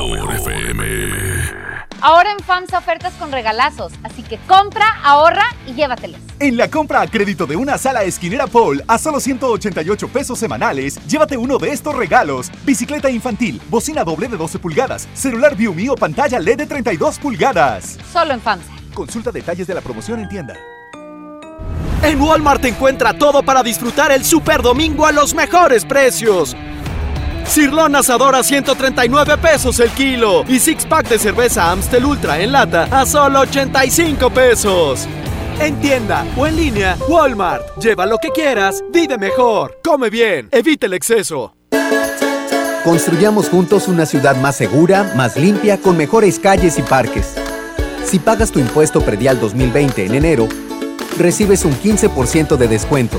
92.5. 0.00 0.08
La 0.08 0.14
mejor 0.14 0.34
FM. 0.34 1.60
Ahora 2.02 2.32
en 2.32 2.42
FAMSA 2.42 2.78
ofertas 2.78 3.12
con 3.14 3.30
regalazos, 3.30 3.92
así 4.02 4.22
que 4.22 4.38
compra, 4.46 4.86
ahorra 5.04 5.44
y 5.66 5.74
llévatelos. 5.74 6.18
En 6.38 6.56
la 6.56 6.70
compra 6.70 7.02
a 7.02 7.06
crédito 7.06 7.46
de 7.46 7.56
una 7.56 7.76
sala 7.76 8.04
esquinera 8.04 8.46
Paul 8.46 8.82
a 8.88 8.96
solo 8.96 9.20
188 9.20 10.08
pesos 10.08 10.38
semanales, 10.38 10.98
llévate 11.06 11.36
uno 11.36 11.58
de 11.58 11.70
estos 11.70 11.94
regalos: 11.94 12.50
bicicleta 12.64 13.10
infantil, 13.10 13.60
bocina 13.68 14.02
doble 14.02 14.28
de 14.28 14.38
12 14.38 14.58
pulgadas, 14.58 15.08
celular 15.12 15.54
ViewMe 15.54 15.90
o 15.90 15.94
pantalla 15.96 16.38
LED 16.38 16.56
de 16.58 16.66
32 16.66 17.18
pulgadas. 17.18 17.98
Solo 18.10 18.32
en 18.32 18.40
FAMSA. 18.40 18.72
Consulta 18.94 19.30
detalles 19.30 19.66
de 19.66 19.74
la 19.74 19.82
promoción 19.82 20.20
en 20.20 20.28
tienda. 20.28 20.54
En 22.02 22.18
Walmart 22.18 22.64
encuentra 22.64 23.12
todo 23.12 23.42
para 23.42 23.62
disfrutar 23.62 24.10
el 24.10 24.24
Super 24.24 24.62
Domingo 24.62 25.04
a 25.04 25.12
los 25.12 25.34
mejores 25.34 25.84
precios. 25.84 26.56
Cirlón 27.50 27.96
asador 27.96 28.36
a 28.36 28.44
139 28.44 29.36
pesos 29.38 29.80
el 29.80 29.90
kilo 29.90 30.44
y 30.46 30.60
six 30.60 30.86
pack 30.86 31.08
de 31.08 31.18
cerveza 31.18 31.72
Amstel 31.72 32.04
Ultra 32.04 32.38
en 32.38 32.52
lata 32.52 32.86
a 32.92 33.04
solo 33.04 33.40
85 33.40 34.30
pesos. 34.30 35.08
En 35.58 35.74
tienda 35.80 36.24
o 36.36 36.46
en 36.46 36.54
línea, 36.54 36.96
Walmart. 37.08 37.76
Lleva 37.82 38.06
lo 38.06 38.18
que 38.18 38.28
quieras, 38.28 38.84
vive 38.92 39.18
mejor, 39.18 39.80
come 39.82 40.10
bien, 40.10 40.48
evita 40.52 40.86
el 40.86 40.92
exceso. 40.92 41.56
Construyamos 42.84 43.48
juntos 43.48 43.88
una 43.88 44.06
ciudad 44.06 44.36
más 44.36 44.54
segura, 44.54 45.12
más 45.16 45.36
limpia, 45.36 45.76
con 45.78 45.96
mejores 45.96 46.38
calles 46.38 46.78
y 46.78 46.82
parques. 46.82 47.34
Si 48.04 48.20
pagas 48.20 48.52
tu 48.52 48.60
impuesto 48.60 49.00
predial 49.00 49.40
2020 49.40 50.06
en 50.06 50.14
enero, 50.14 50.48
recibes 51.18 51.64
un 51.64 51.74
15% 51.74 52.56
de 52.56 52.68
descuento. 52.68 53.18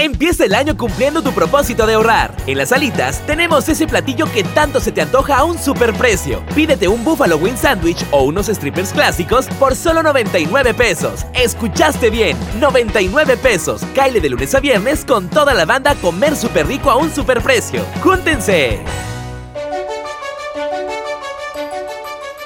Empieza 0.00 0.44
el 0.44 0.54
año 0.54 0.76
cumpliendo 0.76 1.22
tu 1.22 1.32
propósito 1.32 1.84
de 1.84 1.94
ahorrar. 1.94 2.32
En 2.46 2.56
las 2.58 2.70
alitas 2.70 3.20
tenemos 3.26 3.68
ese 3.68 3.88
platillo 3.88 4.30
que 4.32 4.44
tanto 4.44 4.78
se 4.78 4.92
te 4.92 5.02
antoja 5.02 5.38
a 5.38 5.44
un 5.44 5.58
superprecio. 5.58 6.40
Pídete 6.54 6.86
un 6.86 7.02
Buffalo 7.02 7.36
Wing 7.36 7.56
Sandwich 7.56 8.04
o 8.12 8.22
unos 8.22 8.46
strippers 8.46 8.92
clásicos 8.92 9.46
por 9.58 9.74
solo 9.74 10.04
99 10.04 10.72
pesos. 10.74 11.26
Escuchaste 11.34 12.10
bien, 12.10 12.36
99 12.60 13.38
pesos. 13.38 13.82
Caile 13.92 14.20
de 14.20 14.28
lunes 14.28 14.54
a 14.54 14.60
viernes 14.60 15.04
con 15.04 15.28
toda 15.28 15.52
la 15.52 15.64
banda 15.64 15.90
a 15.90 15.94
comer 15.96 16.36
súper 16.36 16.68
rico 16.68 16.92
a 16.92 16.96
un 16.96 17.12
superprecio. 17.12 17.84
¡Júntense! 18.00 18.78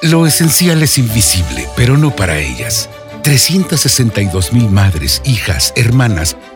Lo 0.00 0.26
esencial 0.26 0.82
es 0.82 0.96
invisible, 0.96 1.68
pero 1.76 1.98
no 1.98 2.16
para 2.16 2.38
ellas. 2.38 2.88
362 3.22 4.52
mil 4.54 4.70
madres, 4.70 5.20
hijas, 5.24 5.74
hermanas 5.76 6.36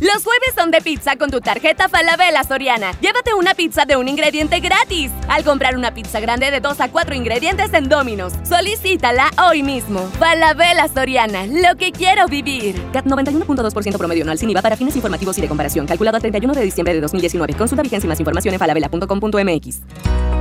Los 0.00 0.22
jueves 0.22 0.54
son 0.54 0.70
de 0.70 0.80
pizza 0.80 1.16
con 1.16 1.28
tu 1.28 1.40
tarjeta 1.40 1.88
Falabella 1.88 2.44
Soriana. 2.44 2.92
Llévate 3.00 3.34
una 3.34 3.54
pizza 3.54 3.84
de 3.84 3.96
un 3.96 4.06
ingrediente 4.06 4.60
gratis 4.60 5.10
al 5.28 5.42
comprar 5.42 5.76
una 5.76 5.92
pizza 5.92 6.20
grande 6.20 6.52
de 6.52 6.60
2 6.60 6.80
a 6.80 6.88
4 6.88 7.16
ingredientes 7.16 7.72
en 7.74 7.88
Domino's. 7.88 8.32
Solicítala 8.44 9.30
hoy 9.48 9.64
mismo. 9.64 10.08
Falabella 10.20 10.86
Soriana, 10.86 11.46
lo 11.46 11.76
que 11.76 11.90
quiero 11.90 12.28
vivir. 12.28 12.80
CAT 12.92 13.06
91.2% 13.06 13.98
promedio 13.98 14.22
anual 14.22 14.38
sin 14.38 14.50
IVA 14.50 14.62
para 14.62 14.76
fines 14.76 14.94
informativos 14.94 15.36
y 15.38 15.40
de 15.40 15.48
comparación. 15.48 15.86
Calculado 15.86 16.16
a 16.16 16.20
31 16.20 16.54
de 16.54 16.62
diciembre 16.62 16.94
de 16.94 17.00
2019. 17.00 17.54
Consulta 17.54 17.82
vigencia 17.82 18.06
y 18.06 18.08
más 18.08 18.20
información 18.20 18.54
en 18.54 18.60
falabella.com.mx. 18.60 19.80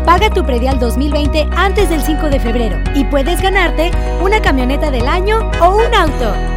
Paga 0.06 0.30
tu 0.30 0.46
predial 0.46 0.80
2020 0.80 1.48
antes 1.56 1.90
del 1.90 2.02
5 2.02 2.30
de 2.30 2.40
febrero 2.40 2.78
y 2.94 3.06
puedes 3.06 3.42
ganarte 3.42 3.90
una 4.22 4.40
camioneta 4.40 4.92
del 4.92 5.08
año 5.08 5.50
o 5.62 5.78
un 5.78 5.94
auto. 5.96 6.57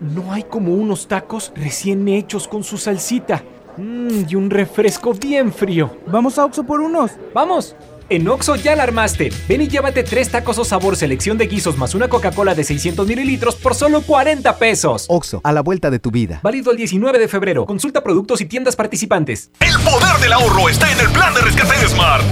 No 0.00 0.32
hay 0.32 0.42
como 0.42 0.74
unos 0.74 1.08
tacos 1.08 1.52
recién 1.54 2.06
hechos 2.08 2.48
con 2.48 2.62
su 2.62 2.76
salsita. 2.76 3.42
Mmm, 3.78 4.24
y 4.28 4.34
un 4.34 4.50
refresco 4.50 5.12
bien 5.14 5.52
frío. 5.52 5.90
Vamos 6.06 6.38
a 6.38 6.44
Oxo 6.44 6.64
por 6.64 6.80
unos. 6.80 7.12
¡Vamos! 7.34 7.74
En 8.08 8.28
Oxo 8.28 8.54
ya 8.56 8.76
la 8.76 8.84
armaste. 8.84 9.32
Ven 9.48 9.62
y 9.62 9.68
llévate 9.68 10.04
tres 10.04 10.30
tacos 10.30 10.58
o 10.58 10.64
sabor 10.64 10.96
selección 10.96 11.38
de 11.38 11.46
guisos 11.46 11.76
más 11.76 11.94
una 11.94 12.08
Coca-Cola 12.08 12.54
de 12.54 12.62
600 12.62 13.06
mililitros 13.06 13.56
por 13.56 13.74
solo 13.74 14.02
40 14.02 14.56
pesos. 14.58 15.06
Oxo, 15.08 15.40
a 15.42 15.52
la 15.52 15.60
vuelta 15.60 15.90
de 15.90 15.98
tu 15.98 16.10
vida. 16.10 16.40
Válido 16.42 16.70
el 16.70 16.76
19 16.76 17.18
de 17.18 17.28
febrero. 17.28 17.66
Consulta 17.66 18.02
productos 18.02 18.40
y 18.40 18.46
tiendas 18.46 18.76
participantes. 18.76 19.50
El 19.60 19.74
poder 19.80 20.20
del 20.20 20.32
ahorro 20.32 20.68
está 20.68 20.90
en 20.92 21.00
el 21.00 21.08
plan 21.10 21.34
de 21.34 21.40
rescate 21.40 21.78
de 21.80 21.88
Smart. 21.88 22.24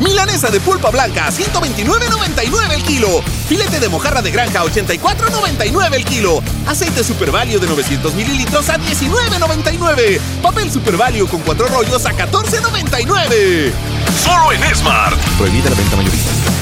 Milanesa 0.00 0.50
de 0.50 0.60
pulpa 0.60 0.90
blanca, 0.90 1.30
129.99 1.30 2.74
el 2.74 2.82
kilo. 2.82 3.22
Filete 3.48 3.78
de 3.78 3.88
mojarra 3.88 4.20
de 4.20 4.32
granja, 4.32 4.64
84.99 4.64 5.94
el 5.94 6.04
kilo. 6.04 6.42
Aceite 6.66 7.04
Super 7.04 7.30
Value 7.30 7.60
de 7.60 7.68
900 7.68 8.14
mililitros 8.14 8.68
a 8.68 8.78
19.99. 8.78 10.20
Papel 10.42 10.70
Super 10.70 10.96
Value 10.96 11.28
con 11.28 11.40
cuatro 11.40 11.68
rollos 11.68 12.04
a 12.04 12.10
14.99. 12.12 13.72
Solo 14.24 14.52
en 14.52 14.74
Smart. 14.74 15.21
Prohibida 15.36 15.70
la 15.70 15.76
venta 15.76 15.96
mayorista. 15.96 16.61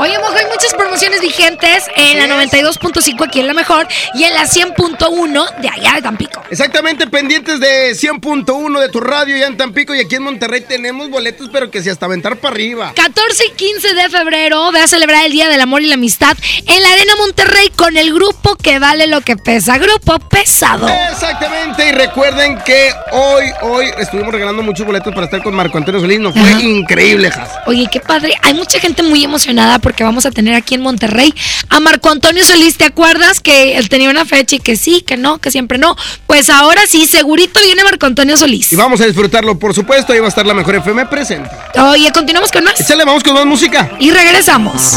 Oye, 0.00 0.18
Mojo, 0.18 0.32
hay 0.34 0.46
muchas 0.46 0.72
promociones 0.72 1.20
vigentes 1.20 1.84
en 1.94 2.16
la 2.16 2.42
92.5 2.42 3.22
aquí 3.22 3.40
en 3.40 3.46
La 3.46 3.52
Mejor 3.52 3.86
y 4.14 4.24
en 4.24 4.32
la 4.32 4.44
100.1 4.44 5.56
de 5.56 5.68
allá 5.68 5.92
de 5.96 6.00
Tampico. 6.00 6.42
Exactamente, 6.48 7.06
pendientes 7.06 7.60
de 7.60 7.90
100.1 7.90 8.80
de 8.80 8.88
tu 8.88 8.98
radio 9.00 9.36
ya 9.36 9.46
en 9.46 9.58
Tampico 9.58 9.94
y 9.94 10.00
aquí 10.00 10.14
en 10.14 10.22
Monterrey 10.22 10.64
tenemos 10.66 11.10
boletos, 11.10 11.50
pero 11.52 11.70
que 11.70 11.82
si 11.82 11.90
hasta 11.90 12.06
aventar 12.06 12.38
para 12.38 12.54
arriba. 12.54 12.92
14 12.96 13.44
y 13.48 13.50
15 13.52 13.92
de 13.92 14.08
febrero 14.08 14.72
ve 14.72 14.80
a 14.80 14.86
celebrar 14.86 15.26
el 15.26 15.32
Día 15.32 15.50
del 15.50 15.60
Amor 15.60 15.82
y 15.82 15.86
la 15.86 15.96
Amistad 15.96 16.34
en 16.66 16.82
la 16.82 16.92
Arena 16.94 17.16
Monterrey 17.18 17.68
con 17.76 17.98
el 17.98 18.14
grupo 18.14 18.56
que 18.56 18.78
vale 18.78 19.06
lo 19.06 19.20
que 19.20 19.36
pesa, 19.36 19.76
Grupo 19.76 20.18
Pesado. 20.18 20.88
Exactamente, 21.12 21.86
y 21.86 21.92
recuerden 21.92 22.58
que 22.64 22.90
hoy, 23.12 23.44
hoy 23.60 23.90
estuvimos 23.98 24.32
regalando 24.32 24.62
muchos 24.62 24.86
boletos 24.86 25.12
para 25.12 25.26
estar 25.26 25.42
con 25.42 25.52
Marco 25.52 25.76
Antonio 25.76 26.00
Solís, 26.00 26.20
nos 26.20 26.32
fue 26.32 26.52
increíble, 26.62 27.30
Jas. 27.30 27.50
Oye, 27.66 27.86
qué 27.92 28.00
padre. 28.00 28.32
Hay 28.40 28.54
mucha 28.54 28.80
gente 28.80 29.02
muy 29.02 29.22
emocionada 29.22 29.78
porque 29.90 30.04
vamos 30.04 30.24
a 30.24 30.30
tener 30.30 30.54
aquí 30.54 30.76
en 30.76 30.82
Monterrey 30.82 31.34
a 31.68 31.80
Marco 31.80 32.10
Antonio 32.10 32.44
Solís. 32.44 32.76
¿Te 32.76 32.84
acuerdas 32.84 33.40
que 33.40 33.76
él 33.76 33.88
tenía 33.88 34.08
una 34.08 34.24
fecha 34.24 34.54
y 34.54 34.60
que 34.60 34.76
sí, 34.76 35.02
que 35.04 35.16
no, 35.16 35.38
que 35.38 35.50
siempre 35.50 35.78
no? 35.78 35.96
Pues 36.28 36.48
ahora 36.48 36.82
sí, 36.86 37.06
segurito 37.06 37.58
viene 37.60 37.82
Marco 37.82 38.06
Antonio 38.06 38.36
Solís. 38.36 38.72
Y 38.72 38.76
vamos 38.76 39.00
a 39.00 39.06
disfrutarlo, 39.06 39.58
por 39.58 39.74
supuesto, 39.74 40.12
ahí 40.12 40.20
va 40.20 40.26
a 40.26 40.28
estar 40.28 40.46
la 40.46 40.54
mejor 40.54 40.76
FM 40.76 41.06
presente. 41.06 41.50
Oye, 41.74 42.12
continuamos 42.12 42.52
con 42.52 42.62
más. 42.62 42.80
Échale, 42.80 43.04
vamos 43.04 43.24
con 43.24 43.34
más 43.34 43.46
música. 43.46 43.90
Y 43.98 44.12
regresamos. 44.12 44.96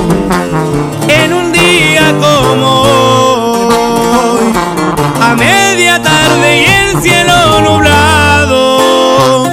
En 1.07 1.33
un 1.33 1.51
día 1.51 2.13
como 2.19 2.81
hoy, 2.81 4.53
a 5.21 5.35
media 5.35 6.01
tarde 6.01 6.61
y 6.61 6.65
el 6.65 7.01
cielo 7.01 7.61
nublado, 7.61 9.47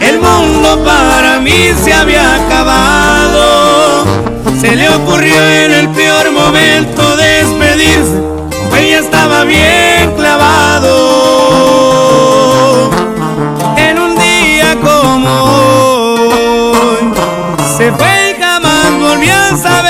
el 0.00 0.20
mundo 0.20 0.84
para 0.84 1.40
mí 1.40 1.72
se 1.82 1.92
había 1.92 2.36
acabado. 2.36 4.04
Se 4.60 4.76
le 4.76 4.88
ocurrió 4.88 5.42
en 5.64 5.72
el 5.72 5.88
peor 5.90 6.30
momento 6.32 7.16
despedirse 7.16 8.30
ella 8.80 9.00
estaba 9.00 9.44
bien 9.44 10.14
clavado 10.16 10.90
en 13.76 13.98
un 13.98 14.16
día 14.16 14.76
como 14.80 15.30
hoy. 16.72 17.12
Se 17.76 17.92
fue 17.92 18.30
y 18.30 18.40
jamás 18.40 18.98
volví 18.98 19.28
a 19.28 19.56
saber 19.56 19.89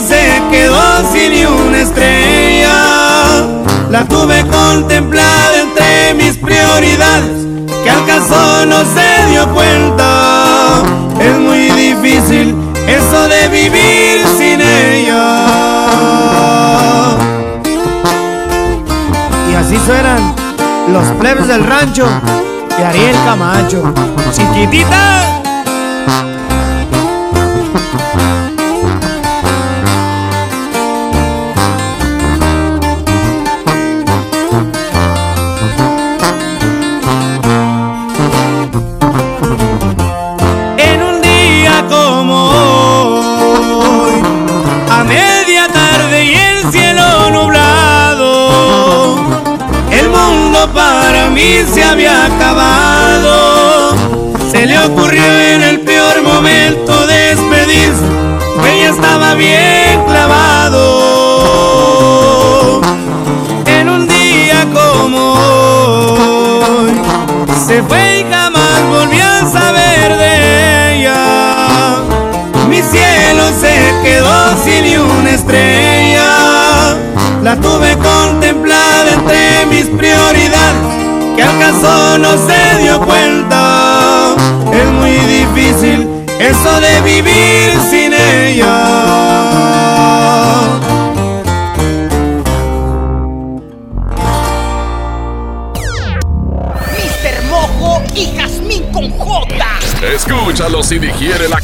se 0.00 0.42
quedó 0.50 1.12
sin 1.12 1.32
ni 1.32 1.44
una 1.44 1.78
estrella. 1.80 3.46
La 3.90 4.04
tuve 4.04 4.44
contemplada 4.46 5.60
entre 5.60 6.14
mis 6.14 6.36
prioridades. 6.36 7.46
Que 7.82 7.90
al 7.90 8.04
caso 8.06 8.66
no 8.66 8.84
se 8.84 9.30
dio 9.30 9.48
cuenta. 9.54 10.82
Es 11.20 11.38
muy 11.38 11.70
difícil 11.70 12.54
eso 12.86 13.28
de 13.28 13.48
vivir 13.48 14.26
sin 14.36 14.60
ella. 14.60 15.46
Y 19.50 19.54
así 19.54 19.78
suenan 19.84 20.34
los 20.92 21.06
plebes 21.18 21.48
del 21.48 21.64
rancho 21.64 22.06
de 22.76 22.84
Ariel 22.84 23.16
Camacho. 23.24 23.94
Chiquitita. 24.32 25.38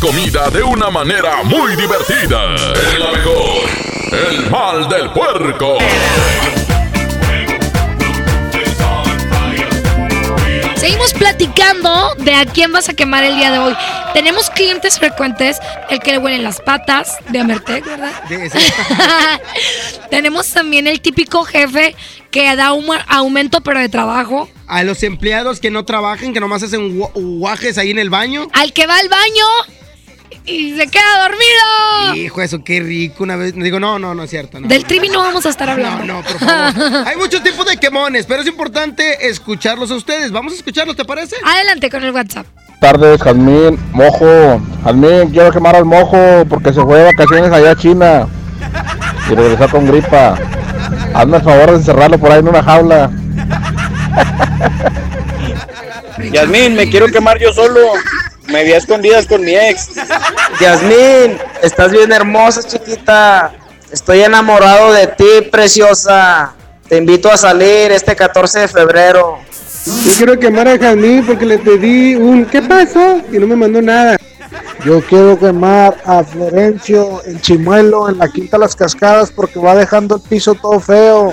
Comida 0.04 0.50
de 0.50 0.62
una 0.62 0.90
manera 0.90 1.42
muy 1.44 1.74
divertida. 1.76 2.54
Es 2.54 2.98
la 2.98 3.10
mejor. 3.10 3.70
El 4.28 4.50
mal 4.50 4.86
del 4.86 5.10
puerco. 5.12 5.78
Seguimos 10.76 11.14
platicando 11.14 12.14
de 12.18 12.34
a 12.34 12.44
quién 12.44 12.70
vas 12.70 12.90
a 12.90 12.92
quemar 12.92 13.24
el 13.24 13.36
día 13.36 13.50
de 13.50 13.58
hoy. 13.60 13.74
Tenemos 14.12 14.50
clientes 14.50 14.98
frecuentes, 14.98 15.56
el 15.88 16.00
que 16.00 16.12
le 16.12 16.18
huelen 16.18 16.44
las 16.44 16.60
patas, 16.60 17.16
de 17.30 17.38
Amertec, 17.38 17.86
¿verdad? 17.86 18.12
Tenemos 20.10 20.48
también 20.48 20.86
el 20.86 21.00
típico 21.00 21.44
jefe 21.44 21.96
que 22.30 22.54
da 22.56 22.74
un 22.74 22.84
aumento 23.08 23.62
pero 23.62 23.80
de 23.80 23.88
trabajo. 23.88 24.50
A 24.66 24.82
los 24.82 25.02
empleados 25.02 25.60
que 25.60 25.70
no 25.70 25.86
trabajan, 25.86 26.34
que 26.34 26.40
nomás 26.40 26.62
hacen 26.62 26.98
gua- 26.98 27.10
guajes 27.14 27.78
ahí 27.78 27.90
en 27.90 27.98
el 27.98 28.10
baño. 28.10 28.48
Al 28.52 28.74
que 28.74 28.86
va 28.86 28.98
al 28.98 29.08
baño 29.08 29.46
y 30.46 30.76
se 30.76 30.86
queda 30.88 31.22
dormido. 31.28 32.16
Hijo, 32.16 32.42
eso 32.42 32.62
qué 32.62 32.80
rico. 32.80 33.22
Una 33.24 33.36
vez 33.36 33.54
digo, 33.54 33.80
no, 33.80 33.98
no, 33.98 34.14
no 34.14 34.22
es 34.22 34.30
cierto. 34.30 34.60
No. 34.60 34.68
Del 34.68 34.84
trivi 34.84 35.08
no 35.08 35.20
vamos 35.20 35.46
a 35.46 35.50
estar 35.50 35.68
hablando. 35.70 36.04
No, 36.04 36.14
no, 36.14 36.22
por 36.22 36.38
favor. 36.38 37.02
Hay 37.06 37.16
muchos 37.16 37.42
tipos 37.42 37.66
de 37.66 37.76
quemones, 37.76 38.26
pero 38.26 38.42
es 38.42 38.48
importante 38.48 39.28
escucharlos 39.28 39.90
a 39.90 39.94
ustedes. 39.94 40.30
Vamos 40.32 40.52
a 40.52 40.56
escucharlos, 40.56 40.96
¿te 40.96 41.04
parece? 41.04 41.36
Adelante 41.44 41.90
con 41.90 42.04
el 42.04 42.12
WhatsApp. 42.12 42.46
tardes, 42.80 43.22
Jazmín, 43.22 43.78
Mojo. 43.92 44.60
Jazmín, 44.84 45.30
quiero 45.30 45.50
quemar 45.50 45.76
al 45.76 45.84
Mojo 45.84 46.44
porque 46.48 46.72
se 46.72 46.82
fue 46.82 46.98
de 46.98 47.04
vacaciones 47.04 47.50
allá 47.50 47.70
a 47.70 47.76
China 47.76 48.28
y 49.30 49.34
regresó 49.34 49.68
con 49.70 49.86
gripa. 49.86 50.36
Hazme 51.14 51.38
el 51.38 51.42
favor 51.42 51.70
de 51.70 51.76
encerrarlo 51.76 52.18
por 52.18 52.30
ahí 52.30 52.40
en 52.40 52.48
una 52.48 52.62
jaula. 52.62 53.10
Yasmín, 56.32 56.74
me 56.74 56.88
quiero 56.90 57.06
quemar 57.08 57.38
yo 57.38 57.52
solo. 57.52 57.80
Me 58.48 58.64
vi 58.64 58.72
a 58.72 58.76
escondidas 58.76 59.26
con 59.26 59.42
mi 59.42 59.54
ex. 59.54 59.90
Yasmín, 60.60 61.38
estás 61.62 61.90
bien 61.90 62.12
hermosa, 62.12 62.62
chiquita. 62.62 63.52
Estoy 63.90 64.22
enamorado 64.22 64.92
de 64.92 65.06
ti, 65.06 65.48
preciosa. 65.50 66.54
Te 66.88 66.98
invito 66.98 67.30
a 67.30 67.36
salir 67.36 67.92
este 67.92 68.14
14 68.14 68.60
de 68.60 68.68
febrero. 68.68 69.38
Yo 69.86 70.12
quiero 70.16 70.38
quemar 70.38 70.68
a 70.68 70.78
Jazmín 70.78 71.24
porque 71.26 71.44
le 71.46 71.58
pedí 71.58 72.14
un 72.14 72.46
¿qué 72.46 72.62
pasó? 72.62 73.20
y 73.30 73.38
no 73.38 73.46
me 73.46 73.56
mandó 73.56 73.80
nada. 73.80 74.16
Yo 74.84 75.00
quiero 75.02 75.38
quemar 75.38 75.96
a 76.04 76.22
Florencio 76.22 77.22
en 77.24 77.40
Chimuelo, 77.40 78.08
en 78.08 78.18
la 78.18 78.28
Quinta 78.28 78.58
Las 78.58 78.76
Cascadas, 78.76 79.30
porque 79.30 79.58
va 79.58 79.74
dejando 79.74 80.16
el 80.16 80.22
piso 80.22 80.54
todo 80.54 80.78
feo, 80.78 81.32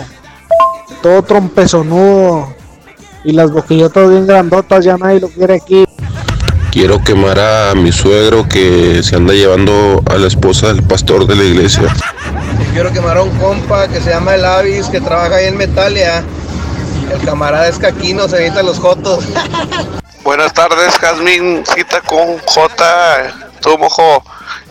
todo 1.01 1.21
trompezonudo 1.21 2.53
y 3.23 3.33
las 3.33 3.51
boquillotas 3.51 4.09
bien 4.09 4.25
grandotas, 4.25 4.85
ya 4.85 4.97
nadie 4.97 5.19
lo 5.19 5.27
quiere 5.27 5.55
aquí. 5.55 5.85
Quiero 6.71 7.03
quemar 7.03 7.37
a 7.37 7.75
mi 7.75 7.91
suegro 7.91 8.47
que 8.47 9.03
se 9.03 9.17
anda 9.17 9.33
llevando 9.33 10.01
a 10.09 10.15
la 10.15 10.27
esposa 10.27 10.67
del 10.67 10.81
pastor 10.81 11.27
de 11.27 11.35
la 11.35 11.43
iglesia. 11.43 11.93
Quiero 12.71 12.93
quemar 12.93 13.17
a 13.17 13.23
un 13.23 13.37
compa 13.39 13.89
que 13.89 13.99
se 13.99 14.11
llama 14.11 14.35
El 14.35 14.45
Avis, 14.45 14.87
que 14.87 15.01
trabaja 15.01 15.35
ahí 15.35 15.47
en 15.47 15.57
Metalia. 15.57 16.23
El 17.11 17.19
camarada 17.25 17.67
es 17.67 17.77
caquino, 17.77 18.29
se 18.29 18.37
evita 18.45 18.63
los 18.63 18.79
jotos. 18.79 19.25
Buenas 20.23 20.53
tardes, 20.53 20.97
Jazmín, 20.97 21.65
cita 21.75 21.99
con 21.99 22.37
J, 22.45 23.33
tú 23.59 23.77
mojo. 23.77 24.23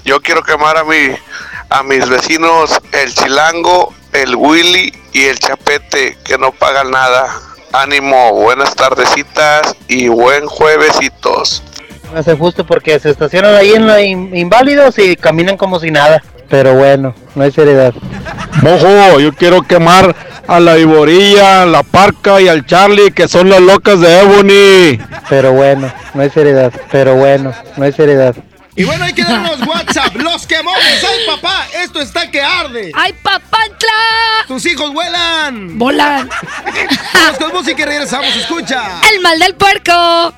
Yo 0.03 0.23
quiero 0.23 0.43
quemar 0.43 0.79
a 0.79 0.85
mi, 0.85 1.15
a 1.69 1.83
mis 1.83 2.09
vecinos, 2.09 2.81
el 2.93 3.15
Chilango, 3.15 3.93
el 4.15 4.37
Willy 4.37 4.91
y 5.13 5.25
el 5.25 5.39
Chapete, 5.39 6.17
que 6.25 6.39
no 6.39 6.51
pagan 6.53 6.93
nada. 6.93 7.27
Ánimo, 7.73 8.33
buenas 8.33 8.75
tardecitas 8.75 9.77
y 9.87 10.09
buen 10.09 10.47
juevesitos. 10.47 11.63
Me 12.13 12.21
hace 12.21 12.37
justo 12.37 12.67
porque 12.67 12.99
se 12.99 13.11
estacionan 13.11 13.55
ahí 13.55 13.73
en 13.73 13.87
la 13.87 14.01
in- 14.03 14.35
Inválidos 14.37 14.99
y 14.99 15.17
caminan 15.17 15.57
como 15.57 15.79
si 15.79 15.91
nada. 15.91 16.23
Pero 16.49 16.75
bueno, 16.75 17.15
no 17.37 17.45
hay 17.45 17.53
seriedad. 17.53 17.95
Mojo, 18.63 19.21
yo 19.21 19.33
quiero 19.33 19.63
quemar 19.63 20.15
a 20.49 20.59
la 20.59 20.77
Iborilla, 20.79 21.65
la 21.67 21.85
Parca 21.85 22.41
y 22.41 22.49
al 22.49 22.67
Charlie, 22.67 23.13
que 23.13 23.29
son 23.29 23.49
las 23.49 23.61
locas 23.61 24.01
de 24.01 24.21
Ebony. 24.21 24.99
Pero 25.29 25.53
bueno, 25.53 25.93
no 26.15 26.23
hay 26.23 26.31
seriedad. 26.31 26.73
Pero 26.91 27.15
bueno, 27.15 27.53
no 27.77 27.85
hay 27.85 27.93
seriedad. 27.93 28.35
Y 28.75 28.83
bueno, 28.85 29.05
hay 29.05 29.13
que 29.13 29.23
darnos 29.23 29.61
WhatsApp. 29.67 30.17
Los 30.17 30.47
quemones. 30.47 31.05
¡Ay, 31.09 31.19
papá! 31.27 31.67
Esto 31.85 32.01
está 32.01 32.29
que 32.31 32.41
arde. 32.43 32.91
¡Ay, 32.95 33.13
papantla! 33.23 33.89
¡Tus 34.49 34.65
hijos 34.67 34.93
vuelan! 34.93 35.79
¡Volan! 35.79 36.29
Vamos 37.15 37.39
con 37.39 37.53
música 37.53 37.83
y 37.83 37.85
regresamos. 37.85 38.35
Escucha. 38.35 38.83
El 39.15 39.21
mal 39.21 39.39
del 39.39 39.55
puerco. 39.55 40.35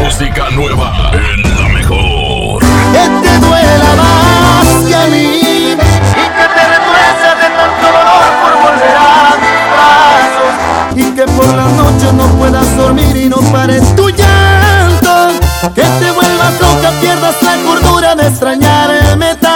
Música 0.00 0.50
nueva 0.50 1.10
en 1.12 1.42
la 1.42 1.68
mejor. 1.68 2.60
Que 2.92 3.04
te 3.22 3.38
duela 3.38 3.90
más 3.96 4.84
que 4.88 4.94
a 4.94 5.06
mí. 5.06 5.40
Y 5.40 5.76
que 5.76 6.46
te 6.54 6.62
retuerce 6.68 7.28
de 7.40 7.48
tanto 7.56 7.86
dolor 7.86 8.26
por 8.42 8.54
volver 8.62 8.96
a 8.96 9.36
mis 9.40 9.58
brazos 9.74 10.52
y 10.96 11.14
que 11.14 11.24
por 11.32 11.46
las 11.54 11.72
noches 11.72 12.12
no 12.12 12.26
puedas 12.36 12.76
dormir 12.76 13.16
y 13.16 13.28
no 13.28 13.36
pares 13.52 13.94
tu 13.94 14.08
llanto. 14.10 15.28
Que 15.74 15.82
te 15.82 16.10
vuelvas 16.10 16.60
loca, 16.60 16.90
pierdas 17.00 17.40
la 17.42 17.56
cordura 17.64 18.16
de 18.16 18.26
extrañarme 18.26 19.34
tanto 19.36 19.53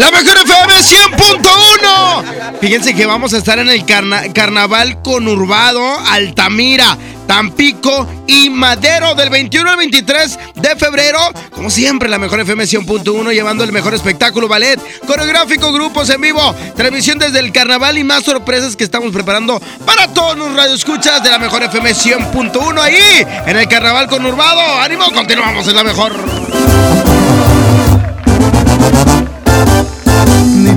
la 0.00 0.10
mejor 0.10 0.36
FM 0.38 0.74
100.1. 0.82 2.58
Fíjense 2.60 2.94
que 2.94 3.04
vamos 3.06 3.34
a 3.34 3.38
estar 3.38 3.58
en 3.58 3.68
el 3.68 3.84
carna- 3.84 4.32
carnaval 4.32 5.02
conurbado 5.02 5.82
Altamira, 6.08 6.96
Tampico 7.26 8.06
y 8.26 8.48
Madero 8.50 9.14
del 9.14 9.28
21 9.28 9.70
al 9.70 9.76
23 9.76 10.38
de 10.54 10.76
febrero. 10.76 11.18
Como 11.54 11.68
siempre, 11.68 12.08
la 12.08 12.18
mejor 12.18 12.40
FM 12.40 12.64
100.1 12.64 13.30
llevando 13.32 13.62
el 13.62 13.72
mejor 13.72 13.92
espectáculo, 13.94 14.48
ballet, 14.48 14.80
coreográfico, 15.06 15.70
grupos 15.72 16.08
en 16.08 16.20
vivo, 16.22 16.54
transmisión 16.76 17.18
desde 17.18 17.38
el 17.40 17.52
carnaval 17.52 17.98
y 17.98 18.04
más 18.04 18.24
sorpresas 18.24 18.76
que 18.76 18.84
estamos 18.84 19.12
preparando 19.12 19.60
para 19.84 20.08
todos 20.08 20.36
los 20.38 20.54
radioescuchas 20.54 21.22
de 21.22 21.30
la 21.30 21.38
mejor 21.38 21.62
FM 21.62 21.90
100.1 21.94 22.80
ahí 22.80 23.26
en 23.46 23.56
el 23.56 23.68
carnaval 23.68 24.06
conurbado. 24.08 24.60
¡Ánimo! 24.80 25.10
Continuamos 25.12 25.68
en 25.68 25.76
la 25.76 25.84
mejor. 25.84 27.19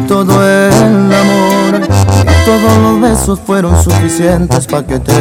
Todo 0.08 0.47
el 0.47 1.14
amor, 1.14 1.80
ni 1.80 2.34
todos 2.45 2.78
los 2.82 3.01
besos 3.01 3.39
fueron 3.45 3.82
suficientes 3.84 4.68
para 4.68 4.86
que 4.86 4.99
te 4.99 5.14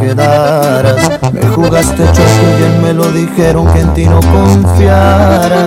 quedaras. 0.00 0.96
Me 1.32 1.46
jugaste 1.48 2.04
chueco 2.04 2.20
y 2.22 2.58
bien 2.58 2.82
me 2.82 2.92
lo 2.92 3.10
dijeron 3.12 3.72
que 3.72 3.80
en 3.80 3.94
ti 3.94 4.04
no 4.06 4.20
confiara. 4.20 5.66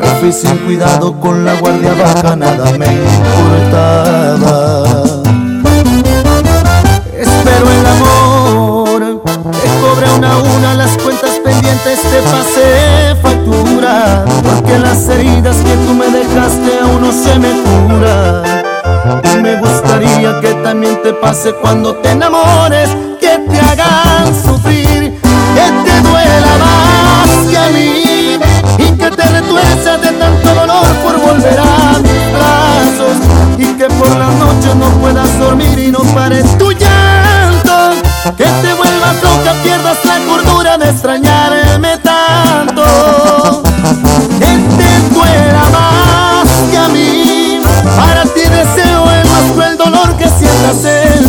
Me 0.00 0.08
fui 0.20 0.32
sin 0.32 0.56
cuidado 0.58 1.18
con 1.20 1.44
la 1.44 1.54
guardia 1.60 1.94
baja, 1.94 2.36
nada 2.36 2.72
me 2.78 2.86
importaba. 2.86 4.82
Espero 7.16 7.70
el 7.70 7.86
amor, 7.86 9.22
te 9.52 9.68
cobre 9.80 10.10
una 10.16 10.32
a 10.32 10.38
una 10.38 10.74
las 10.74 10.96
cuentas 10.98 11.38
pendientes, 11.44 12.00
te 12.02 12.20
pasé 12.22 13.16
factura. 13.22 14.24
Porque 14.44 14.78
las 14.78 15.08
heridas 15.08 15.56
que 15.56 15.74
tú 15.86 15.94
me 15.94 16.07
dejaste 16.18 16.78
aún 16.82 17.00
no 17.02 17.12
se 17.12 17.38
me 17.38 17.50
cura. 17.62 18.42
Me 19.42 19.56
gustaría 19.56 20.40
que 20.40 20.54
también 20.64 21.00
te 21.02 21.12
pase 21.12 21.52
cuando 21.54 21.94
te 21.96 22.10
enamores, 22.10 22.90
que 23.20 23.38
te 23.48 23.60
hagan 23.60 24.26
sufrir, 24.44 25.20
que 25.56 25.66
te 25.84 26.00
duela 26.08 26.52
más 26.64 27.30
que 27.50 27.58
a 27.58 27.68
mí 27.68 28.38
y 28.78 28.90
que 28.98 29.10
te 29.10 29.22
retuerzas 29.22 30.02
de 30.02 30.12
tanto 30.12 30.54
dolor 30.54 30.86
por 31.04 31.20
volver 31.20 31.58
a 31.58 31.98
mis 32.06 32.24
brazos 32.36 33.16
y 33.58 33.66
que 33.78 33.86
por 33.86 34.10
las 34.16 34.34
noches 34.34 34.74
no 34.74 34.88
puedas 35.00 35.38
dormir 35.38 35.78
y 35.78 35.90
no 35.90 36.00
pares 36.14 36.46
tu 36.58 36.72
llanto, 36.72 38.02
que 38.36 38.44
te 38.44 38.74
vuelvas 38.74 39.22
loca, 39.22 39.52
pierdas 39.62 40.04
la 40.04 40.18
cordura 40.26 40.78
de 40.78 40.90
extrañarme. 40.90 42.07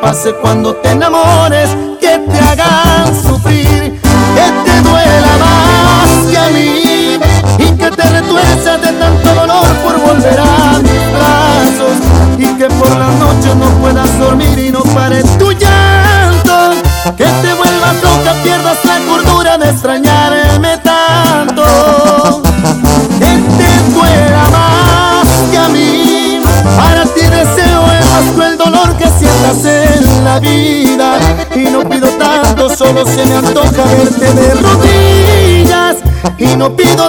pase 0.00 0.32
cuando 0.34 0.74
te 0.76 0.90
enamores 0.90 1.76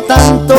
tanto 0.02 0.59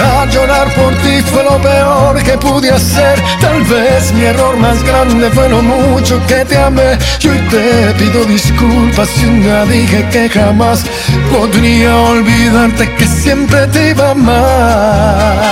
Llorar, 0.00 0.30
llorar 0.30 0.74
por 0.74 0.94
ti 1.02 1.20
fue 1.26 1.44
lo 1.44 1.60
peor 1.60 2.22
que 2.22 2.38
pude 2.38 2.70
hacer. 2.70 3.22
Tal 3.38 3.62
vez 3.64 4.12
mi 4.14 4.24
error 4.24 4.56
más 4.56 4.82
grande 4.82 5.28
fue 5.30 5.48
lo 5.50 5.60
mucho 5.62 6.18
que 6.26 6.42
te 6.46 6.56
amé. 6.56 6.96
Y 7.20 7.28
hoy 7.28 7.38
te 7.50 7.92
pido 7.98 8.24
disculpas 8.24 9.08
si 9.10 9.26
un 9.26 9.42
día 9.42 9.66
dije 9.66 10.08
que 10.10 10.30
jamás 10.30 10.86
podría 11.30 11.94
olvidarte 11.96 12.90
que 12.94 13.06
siempre 13.06 13.66
te 13.66 13.90
iba 13.90 14.08
a 14.08 14.10
amar. 14.12 15.42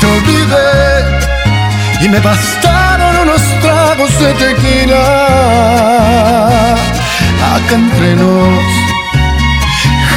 Te 0.00 0.06
olvidé 0.06 1.18
y 2.02 2.08
me 2.10 2.20
bastaron 2.20 3.20
unos 3.22 3.42
tragos 3.62 4.18
de 4.20 4.34
tequila. 4.34 5.04
Acá 7.54 7.74
entre 7.74 8.16
nos 8.16 8.89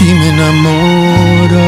me 0.00 0.28
enamoro. 0.28 1.60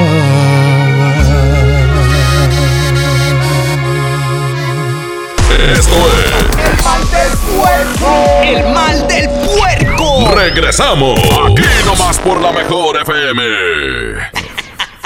Esto 5.72 5.96
es 6.08 6.34
El 6.58 6.82
mal 6.82 7.10
del 7.10 7.38
puerco. 7.38 8.42
El 8.42 8.74
mal 8.74 9.08
del 9.08 9.28
puerco. 9.28 10.34
Regresamos. 10.34 11.18
Aquí 11.18 11.62
nomás 11.84 12.18
por 12.18 12.40
la 12.40 12.52
mejor 12.52 13.00
FM. 13.02 13.42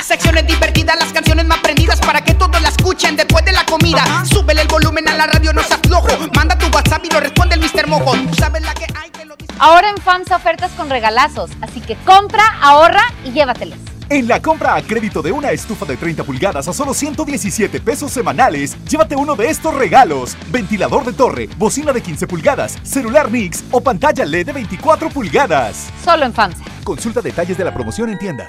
Secciones 0.02 0.46
divertidas, 0.46 0.96
las 0.98 1.12
canciones 1.12 1.44
más 1.44 1.58
prendidas 1.58 2.00
para 2.00 2.22
que 2.22 2.34
todos 2.34 2.60
la 2.62 2.68
escuchen 2.68 3.14
después 3.16 3.44
de 3.44 3.52
la 3.52 3.64
comida. 3.66 4.24
Súbele 4.24 4.62
el 4.62 4.68
volumen 4.68 5.06
a 5.08 5.14
la 5.14 5.26
radio, 5.26 5.52
no 5.52 5.62
seas 5.62 5.80
flojo. 5.86 6.08
Manda 6.34 6.56
tu 6.56 6.66
WhatsApp 6.68 7.04
y 7.04 7.10
lo 7.10 7.20
responde 7.20 7.56
el 7.56 7.60
Mr. 7.60 7.86
Mojo. 7.86 8.12
Tú 8.12 8.34
sabes 8.34 8.62
la 8.62 8.72
que 8.72 8.86
hay. 8.94 9.07
Ahora 9.60 9.90
en 9.90 9.96
FAMSA 9.96 10.36
ofertas 10.36 10.70
con 10.72 10.88
regalazos, 10.88 11.50
así 11.60 11.80
que 11.80 11.96
compra, 12.04 12.44
ahorra 12.62 13.02
y 13.24 13.32
llévatelos. 13.32 13.78
En 14.08 14.26
la 14.26 14.40
compra 14.40 14.74
a 14.74 14.82
crédito 14.82 15.20
de 15.20 15.32
una 15.32 15.50
estufa 15.50 15.84
de 15.84 15.96
30 15.96 16.24
pulgadas 16.24 16.66
a 16.68 16.72
solo 16.72 16.94
117 16.94 17.80
pesos 17.80 18.10
semanales, 18.10 18.76
llévate 18.84 19.16
uno 19.16 19.34
de 19.34 19.50
estos 19.50 19.74
regalos: 19.74 20.36
ventilador 20.50 21.04
de 21.04 21.12
torre, 21.12 21.48
bocina 21.58 21.92
de 21.92 22.00
15 22.00 22.26
pulgadas, 22.26 22.78
celular 22.84 23.30
Mix 23.30 23.64
o 23.70 23.80
pantalla 23.80 24.24
LED 24.24 24.46
de 24.46 24.52
24 24.52 25.10
pulgadas. 25.10 25.88
Solo 26.04 26.24
en 26.24 26.32
FAMSA. 26.32 26.62
Consulta 26.84 27.20
detalles 27.20 27.58
de 27.58 27.64
la 27.64 27.74
promoción 27.74 28.10
en 28.10 28.18
tienda. 28.18 28.48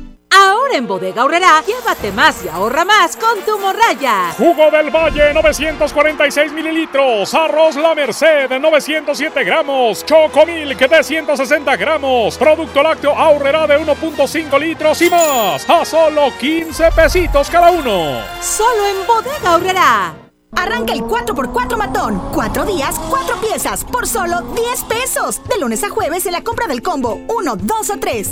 Ahora 0.71 0.79
en 0.79 0.87
Bodega 0.87 1.21
Aurrera, 1.23 1.61
llévate 1.67 2.13
más 2.13 2.45
y 2.45 2.47
ahorra 2.47 2.85
más 2.85 3.17
con 3.17 3.41
tu 3.41 3.59
morraya. 3.59 4.31
Jugo 4.37 4.71
del 4.71 4.89
Valle 4.89 5.33
946 5.33 6.53
mililitros, 6.53 7.33
arroz 7.33 7.75
La 7.75 7.93
Merced 7.93 8.49
907 8.49 9.43
gramos, 9.43 10.05
Chocomilk 10.05 10.79
de 10.79 11.03
160 11.03 11.75
gramos, 11.75 12.37
producto 12.37 12.81
lácteo 12.81 13.13
Aurrera 13.13 13.67
de 13.67 13.79
1.5 13.79 14.59
litros 14.61 15.01
y 15.01 15.09
más, 15.09 15.69
a 15.69 15.83
solo 15.83 16.31
15 16.39 16.89
pesitos 16.93 17.49
cada 17.49 17.69
uno. 17.69 18.21
Solo 18.39 18.85
en 18.85 19.05
Bodega 19.05 19.53
Aurrera. 19.53 20.13
Arranca 20.55 20.93
el 20.93 21.01
4x4 21.01 21.75
matón. 21.75 22.21
Cuatro 22.33 22.65
días, 22.65 22.97
cuatro 23.09 23.35
piezas, 23.41 23.83
por 23.83 24.07
solo 24.07 24.41
10 24.41 24.83
pesos. 24.83 25.41
De 25.49 25.59
lunes 25.59 25.83
a 25.83 25.89
jueves 25.89 26.25
en 26.27 26.31
la 26.31 26.43
compra 26.43 26.67
del 26.67 26.81
combo 26.81 27.19
1, 27.27 27.55
2 27.57 27.89
o 27.89 27.97
3. 27.99 28.31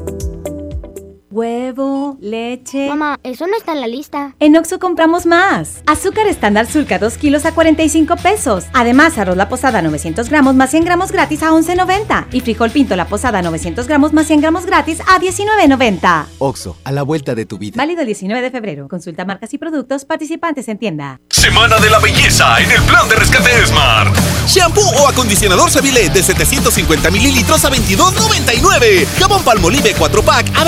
Huevo, 1.31 2.17
leche. 2.19 2.89
Mamá, 2.89 3.17
eso 3.23 3.47
no 3.47 3.55
está 3.55 3.71
en 3.71 3.79
la 3.79 3.87
lista. 3.87 4.35
En 4.41 4.57
Oxo 4.57 4.79
compramos 4.79 5.25
más. 5.25 5.81
Azúcar 5.87 6.27
estándar 6.27 6.67
Sulca 6.67 6.99
2 6.99 7.17
kilos 7.17 7.45
a 7.45 7.53
45 7.53 8.17
pesos. 8.17 8.65
Además, 8.73 9.17
arroz 9.17 9.37
la 9.37 9.47
posada 9.47 9.81
900 9.81 10.27
gramos 10.27 10.55
más 10.55 10.71
100 10.71 10.83
gramos 10.83 11.13
gratis 11.13 11.41
a 11.43 11.51
11.90. 11.51 12.27
Y 12.33 12.41
frijol 12.41 12.71
pinto 12.71 12.97
la 12.97 13.07
posada 13.07 13.41
900 13.41 13.87
gramos 13.87 14.11
más 14.11 14.27
100 14.27 14.41
gramos 14.41 14.65
gratis 14.65 14.99
a 15.07 15.21
19.90. 15.21 16.25
Oxo, 16.39 16.75
a 16.83 16.91
la 16.91 17.03
vuelta 17.03 17.33
de 17.33 17.45
tu 17.45 17.57
vida. 17.57 17.75
Válido 17.77 18.01
el 18.01 18.07
19 18.07 18.41
de 18.41 18.51
febrero. 18.51 18.89
Consulta 18.89 19.23
marcas 19.23 19.53
y 19.53 19.57
productos 19.57 20.03
participantes 20.03 20.67
en 20.67 20.79
tienda. 20.79 21.21
Semana 21.29 21.79
de 21.79 21.89
la 21.89 21.99
belleza 21.99 22.59
en 22.59 22.71
el 22.71 22.81
plan 22.81 23.07
de 23.07 23.15
rescate 23.15 23.65
Smart. 23.67 24.13
Shampoo 24.47 24.81
o 25.01 25.07
acondicionador 25.07 25.71
Seville 25.71 26.09
de 26.09 26.21
750 26.21 27.09
mililitros 27.09 27.63
a 27.63 27.71
22.99. 27.71 29.05
Jabón 29.17 29.43
Palmolive 29.43 29.95
4 29.97 30.21
pack 30.23 30.51
a 30.57 30.65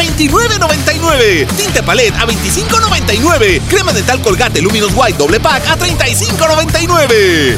29.99. 0.60 1.47
Tinte 1.56 1.84
Palette 1.84 2.18
a 2.18 2.26
25.99. 2.26 3.62
Crema 3.68 3.91
dental 3.91 4.20
Colgate 4.22 4.62
Luminous 4.62 4.93
White 4.93 5.18
doble 5.18 5.39
pack 5.39 5.68
a 5.68 5.78
35.99. 5.78 7.58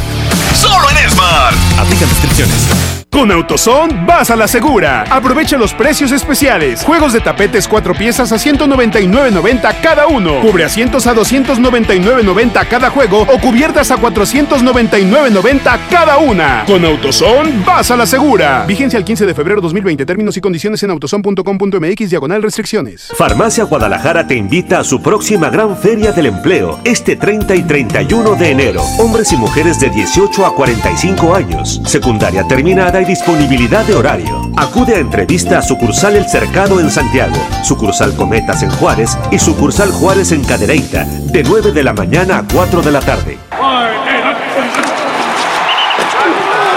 Solo 0.60 0.89
en 0.89 1.12
Smart. 1.12 1.56
Aplican 1.78 2.10
restricciones. 2.10 3.05
Con 3.16 3.32
AutoZone 3.32 4.03
vas 4.05 4.30
a 4.30 4.36
la 4.36 4.45
segura. 4.45 5.05
Aprovecha 5.09 5.55
los 5.57 5.74
precios 5.74 6.11
especiales. 6.11 6.84
Juegos 6.84 7.13
de 7.13 7.22
tapetes 7.22 7.66
4 7.66 7.93
piezas 7.93 8.34
a 8.34 8.36
199.90 8.36 9.74
cada 9.82 10.07
uno. 10.07 10.41
Cubre 10.41 10.66
asientos 10.66 11.07
a 11.07 11.16
299.90 11.16 12.68
cada 12.68 12.89
juego 12.89 13.22
o 13.22 13.39
cubiertas 13.39 13.89
a 13.91 13.95
499.90 13.95 15.80
cada 15.89 16.18
una. 16.18 16.66
Con 16.68 16.84
AutoZone 16.84 17.63
vas 17.66 17.89
a 17.89 17.95
la 17.95 18.05
segura. 18.05 18.66
Vigencia 18.68 18.99
el 18.99 19.05
15 19.05 19.26
de 19.26 19.34
febrero 19.34 19.61
2020. 19.61 20.05
Términos 20.05 20.36
y 20.36 20.41
condiciones 20.41 20.84
en 20.84 20.91
autozone.com.mx 20.91 22.09
diagonal 22.09 22.43
restricciones. 22.43 23.13
Farmacia 23.18 23.63
Guadalajara 23.63 24.28
te 24.28 24.36
invita 24.36 24.80
a 24.80 24.84
su 24.84 25.01
próxima 25.01 25.49
gran 25.49 25.78
feria 25.78 26.11
del 26.11 26.26
empleo 26.26 26.82
este 26.84 27.16
30 27.16 27.55
y 27.55 27.63
31 27.63 28.36
de 28.36 28.51
enero. 28.51 28.84
Hombres 28.99 29.32
y 29.32 29.38
mujeres 29.38 29.80
de 29.80 29.89
18 29.89 30.45
a 30.45 30.53
45 30.53 31.34
años. 31.34 31.82
Secundaria 31.86 32.45
terminada 32.45 32.99
y 32.99 33.05
disponibilidad 33.06 33.86
de 33.86 33.95
horario. 33.95 34.51
Acude 34.58 34.95
a 34.95 34.99
entrevista 34.99 35.60
a 35.60 35.62
sucursal 35.62 36.16
El 36.16 36.28
Cercado 36.28 36.80
en 36.80 36.89
Santiago, 36.89 37.36
sucursal 37.64 38.16
Cometas 38.16 38.64
en 38.64 38.70
Juárez 38.72 39.18
y 39.32 39.39
sucursal 39.39 39.91
Juárez 39.91 40.32
en 40.32 40.43
Cadereyta, 40.43 41.06
de 41.06 41.43
9 41.43 41.72
de 41.72 41.84
la 41.84 41.93
mañana 41.93 42.39
a 42.39 42.43
4 42.51 42.82
de 42.82 42.91
la 42.91 42.99
tarde. 42.99 43.38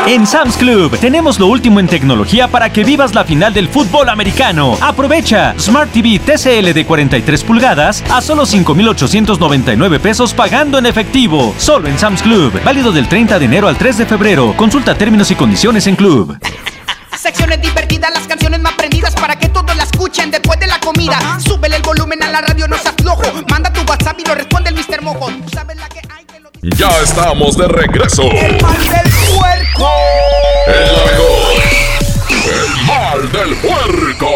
En 0.06 0.26
Sam's 0.26 0.56
Club 0.56 0.96
tenemos 0.98 1.38
lo 1.38 1.48
último 1.48 1.80
en 1.80 1.86
tecnología 1.86 2.48
para 2.48 2.72
que 2.72 2.84
vivas 2.84 3.14
la 3.14 3.24
final 3.24 3.52
del 3.52 3.68
fútbol 3.68 4.08
americano. 4.08 4.76
Aprovecha 4.80 5.54
Smart 5.58 5.90
TV 5.92 6.18
TCL 6.18 6.72
de 6.72 6.86
43 6.86 7.44
pulgadas 7.44 8.02
a 8.10 8.20
solo 8.20 8.46
5,899 8.46 10.00
pesos 10.00 10.32
pagando 10.32 10.78
en 10.78 10.86
efectivo. 10.86 11.54
Solo 11.58 11.88
en 11.88 11.98
Sam's 11.98 12.22
Club. 12.22 12.58
Válido 12.64 12.92
del 12.92 13.08
30 13.08 13.38
de 13.38 13.44
enero 13.44 13.68
al 13.68 13.76
3 13.76 13.98
de 13.98 14.06
febrero. 14.06 14.54
Consulta 14.56 14.94
términos 14.94 15.30
y 15.30 15.34
condiciones 15.34 15.86
en 15.86 15.96
Club. 15.96 16.38
Secciones 17.16 17.60
divertidas, 17.60 18.10
las 18.14 18.26
canciones 18.26 18.60
más 18.60 18.74
prendidas 18.74 19.14
para 19.14 19.36
que 19.36 19.48
todos 19.48 19.76
la 19.76 19.82
escuchen 19.82 20.30
después 20.30 20.58
de 20.60 20.68
la 20.68 20.78
comida. 20.80 21.18
Súbele 21.40 21.76
el 21.76 21.82
volumen 21.82 22.22
a 22.22 22.30
la 22.30 22.40
radio, 22.40 22.68
no 22.68 22.78
seas 22.78 22.94
flojo. 22.96 23.24
Manda 23.50 23.72
tu 23.72 23.80
WhatsApp 23.82 24.18
y 24.20 24.24
lo 24.24 24.34
responde 24.34 24.70
el 24.70 24.76
Mr. 24.76 25.02
Mojo. 25.02 25.26
Tú 25.26 25.50
sabes 25.52 25.76
la 25.76 25.88
que 25.88 26.00
hay. 26.08 26.17
Ya 26.62 26.90
estamos 27.02 27.56
de 27.56 27.68
regreso. 27.68 28.22
El 28.32 28.60
mal 28.60 28.82
del 28.88 29.12
puerco. 29.36 29.90
El 30.66 30.92
la 30.92 31.04
mejor. 31.04 31.62
El 32.44 32.86
mal 32.86 33.32
del 33.32 33.54
puerco. 33.56 34.28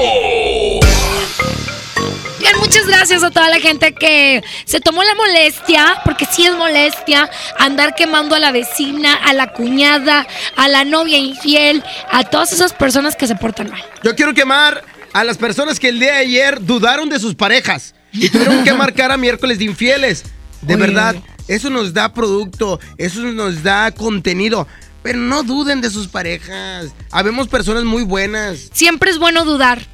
Bien, 2.39 2.57
muchas 2.61 2.87
gracias 2.87 3.25
a 3.25 3.31
toda 3.33 3.49
la 3.49 3.59
gente 3.59 3.93
que 3.95 4.43
se 4.65 4.81
tomó 4.81 5.03
la 5.03 5.15
molestia, 5.17 6.01
porque 6.05 6.25
sí 6.31 6.47
es 6.47 6.55
molestia, 6.55 7.29
andar 7.59 7.95
quemando 7.97 8.37
a 8.37 8.39
la 8.39 8.53
vecina, 8.53 9.15
a 9.15 9.33
la 9.33 9.53
cuñada, 9.53 10.27
a 10.57 10.69
la 10.69 10.85
novia 10.85 11.19
infiel, 11.19 11.83
a 12.11 12.23
todas 12.25 12.53
esas 12.53 12.73
personas 12.73 13.17
que 13.17 13.27
se 13.27 13.35
portan 13.35 13.71
mal. 13.71 13.83
Yo 14.05 14.15
quiero 14.15 14.33
quemar 14.33 14.85
a 15.13 15.25
las 15.25 15.39
personas 15.39 15.81
que 15.81 15.89
el 15.89 15.99
día 15.99 16.13
de 16.13 16.19
ayer 16.19 16.65
dudaron 16.65 17.09
de 17.09 17.19
sus 17.19 17.35
parejas 17.35 17.95
y 18.13 18.29
tuvieron 18.29 18.63
que 18.63 18.73
marcar 18.75 19.11
a 19.11 19.17
miércoles 19.17 19.59
de 19.59 19.65
infieles. 19.65 20.23
De 20.61 20.75
Oye. 20.75 20.87
verdad, 20.87 21.17
eso 21.55 21.71
nos 21.71 21.93
da 21.93 22.13
producto, 22.13 22.81
eso 22.99 23.21
nos 23.23 23.63
da 23.63 23.91
contenido. 23.93 24.67
Pero 25.03 25.19
no 25.19 25.43
duden 25.43 25.81
de 25.81 25.91
sus 25.91 26.07
parejas. 26.09 26.93
Habemos 27.11 27.49
personas 27.49 27.85
muy 27.85 28.05
buenas. 28.05 28.71
Siempre 28.73 29.11
es 29.11 29.19
bueno 29.19 29.45
dudar. 29.45 29.85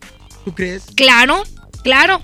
¿Tú 0.44 0.54
crees? 0.54 0.84
Claro, 0.94 1.42
claro. 1.82 2.22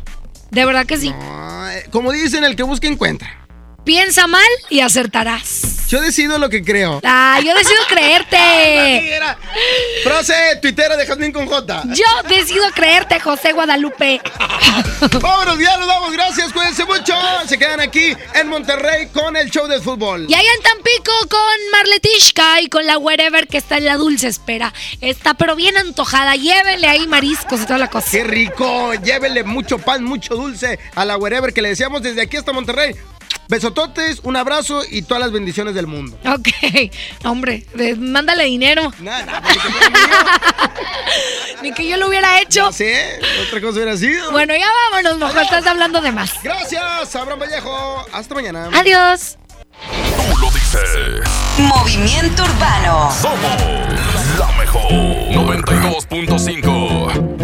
De 0.50 0.64
verdad 0.64 0.84
que 0.86 0.98
sí. 0.98 1.08
Eh, 1.08 1.84
Como 1.90 2.12
dicen, 2.12 2.44
el 2.44 2.56
que 2.56 2.62
busca 2.62 2.86
encuentra. 2.86 3.43
Piensa 3.84 4.26
mal 4.26 4.42
y 4.70 4.80
acertarás. 4.80 5.86
Yo 5.88 6.00
decido 6.00 6.38
lo 6.38 6.48
que 6.48 6.64
creo. 6.64 7.00
Ah, 7.04 7.38
yo 7.44 7.54
decido 7.54 7.80
creerte. 7.88 9.20
Proce, 10.02 10.34
tuitera 10.62 10.96
de 10.96 11.06
Jazmín 11.06 11.32
con 11.32 11.46
J. 11.46 11.82
Yo 11.88 12.28
decido 12.28 12.64
creerte, 12.74 13.20
José 13.20 13.52
Guadalupe. 13.52 14.20
Vámonos, 15.20 15.58
ya 15.58 15.76
nos 15.76 15.86
damos. 15.86 16.12
Gracias, 16.12 16.52
cuídense 16.52 16.84
mucho. 16.86 17.14
Se 17.46 17.58
quedan 17.58 17.80
aquí 17.80 18.16
en 18.34 18.48
Monterrey 18.48 19.08
con 19.08 19.36
el 19.36 19.50
show 19.50 19.66
del 19.66 19.82
fútbol. 19.82 20.26
Y 20.28 20.34
allá 20.34 20.48
en 20.56 20.62
Tampico 20.62 21.12
con 21.28 21.70
Marletishka 21.72 22.62
y 22.62 22.68
con 22.68 22.86
la 22.86 22.96
wherever 22.96 23.46
que 23.46 23.58
está 23.58 23.76
en 23.76 23.84
la 23.84 23.96
dulce 23.96 24.28
espera. 24.28 24.72
Está 25.02 25.34
pero 25.34 25.54
bien 25.54 25.76
antojada. 25.76 26.36
Llévenle 26.36 26.86
ahí 26.88 27.06
mariscos 27.06 27.60
y 27.60 27.66
toda 27.66 27.78
la 27.78 27.90
cosa. 27.90 28.08
¡Qué 28.10 28.24
rico! 28.24 28.94
Llévele 28.94 29.44
mucho 29.44 29.78
pan, 29.78 30.02
mucho 30.02 30.34
dulce 30.34 30.78
a 30.94 31.04
la 31.04 31.18
wherever 31.18 31.52
que 31.52 31.60
le 31.60 31.68
deseamos 31.68 32.02
desde 32.02 32.22
aquí 32.22 32.38
hasta 32.38 32.52
Monterrey. 32.52 32.94
Besototes, 33.48 34.20
un 34.22 34.36
abrazo 34.36 34.82
y 34.90 35.02
todas 35.02 35.20
las 35.22 35.32
bendiciones 35.32 35.74
del 35.74 35.86
mundo. 35.86 36.18
Ok, 36.26 36.48
hombre, 37.24 37.66
de- 37.74 37.94
mándale 37.96 38.44
dinero. 38.44 38.92
Ni 41.62 41.72
que 41.72 41.88
yo 41.88 41.96
lo 41.96 42.08
hubiera 42.08 42.40
hecho. 42.40 42.70
Sí, 42.72 42.84
otra 43.46 43.60
cosa 43.60 43.74
hubiera 43.74 43.96
sido. 43.96 44.30
Bueno, 44.32 44.54
ya 44.54 44.66
vámonos, 44.90 45.18
mejor 45.18 45.42
estás 45.42 45.66
hablando 45.66 46.00
de 46.00 46.12
más. 46.12 46.30
Gracias, 46.42 47.14
Abraham 47.16 47.38
Vallejo. 47.40 48.06
Hasta 48.12 48.34
mañana. 48.34 48.68
Adiós. 48.74 49.36
Tú 50.30 50.38
lo 50.40 50.50
dices. 50.50 51.28
Movimiento 51.58 52.42
Urbano. 52.44 53.10
Somos 53.20 53.60
la 54.38 54.46
mejor. 54.58 54.90
92.5. 54.90 57.43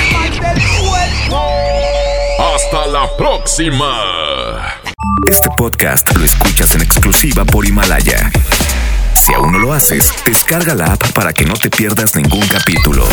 Hasta 1.33 2.87
la 2.87 3.07
próxima. 3.17 4.81
Este 5.29 5.49
podcast 5.57 6.15
lo 6.15 6.25
escuchas 6.25 6.75
en 6.75 6.81
exclusiva 6.81 7.45
por 7.45 7.65
Himalaya. 7.65 8.31
Si 9.13 9.33
aún 9.33 9.51
no 9.51 9.59
lo 9.59 9.73
haces, 9.73 10.11
descarga 10.25 10.73
la 10.73 10.93
app 10.93 11.11
para 11.13 11.33
que 11.33 11.45
no 11.45 11.53
te 11.53 11.69
pierdas 11.69 12.15
ningún 12.15 12.45
capítulo. 12.47 13.05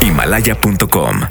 Himalaya.com 0.00 1.20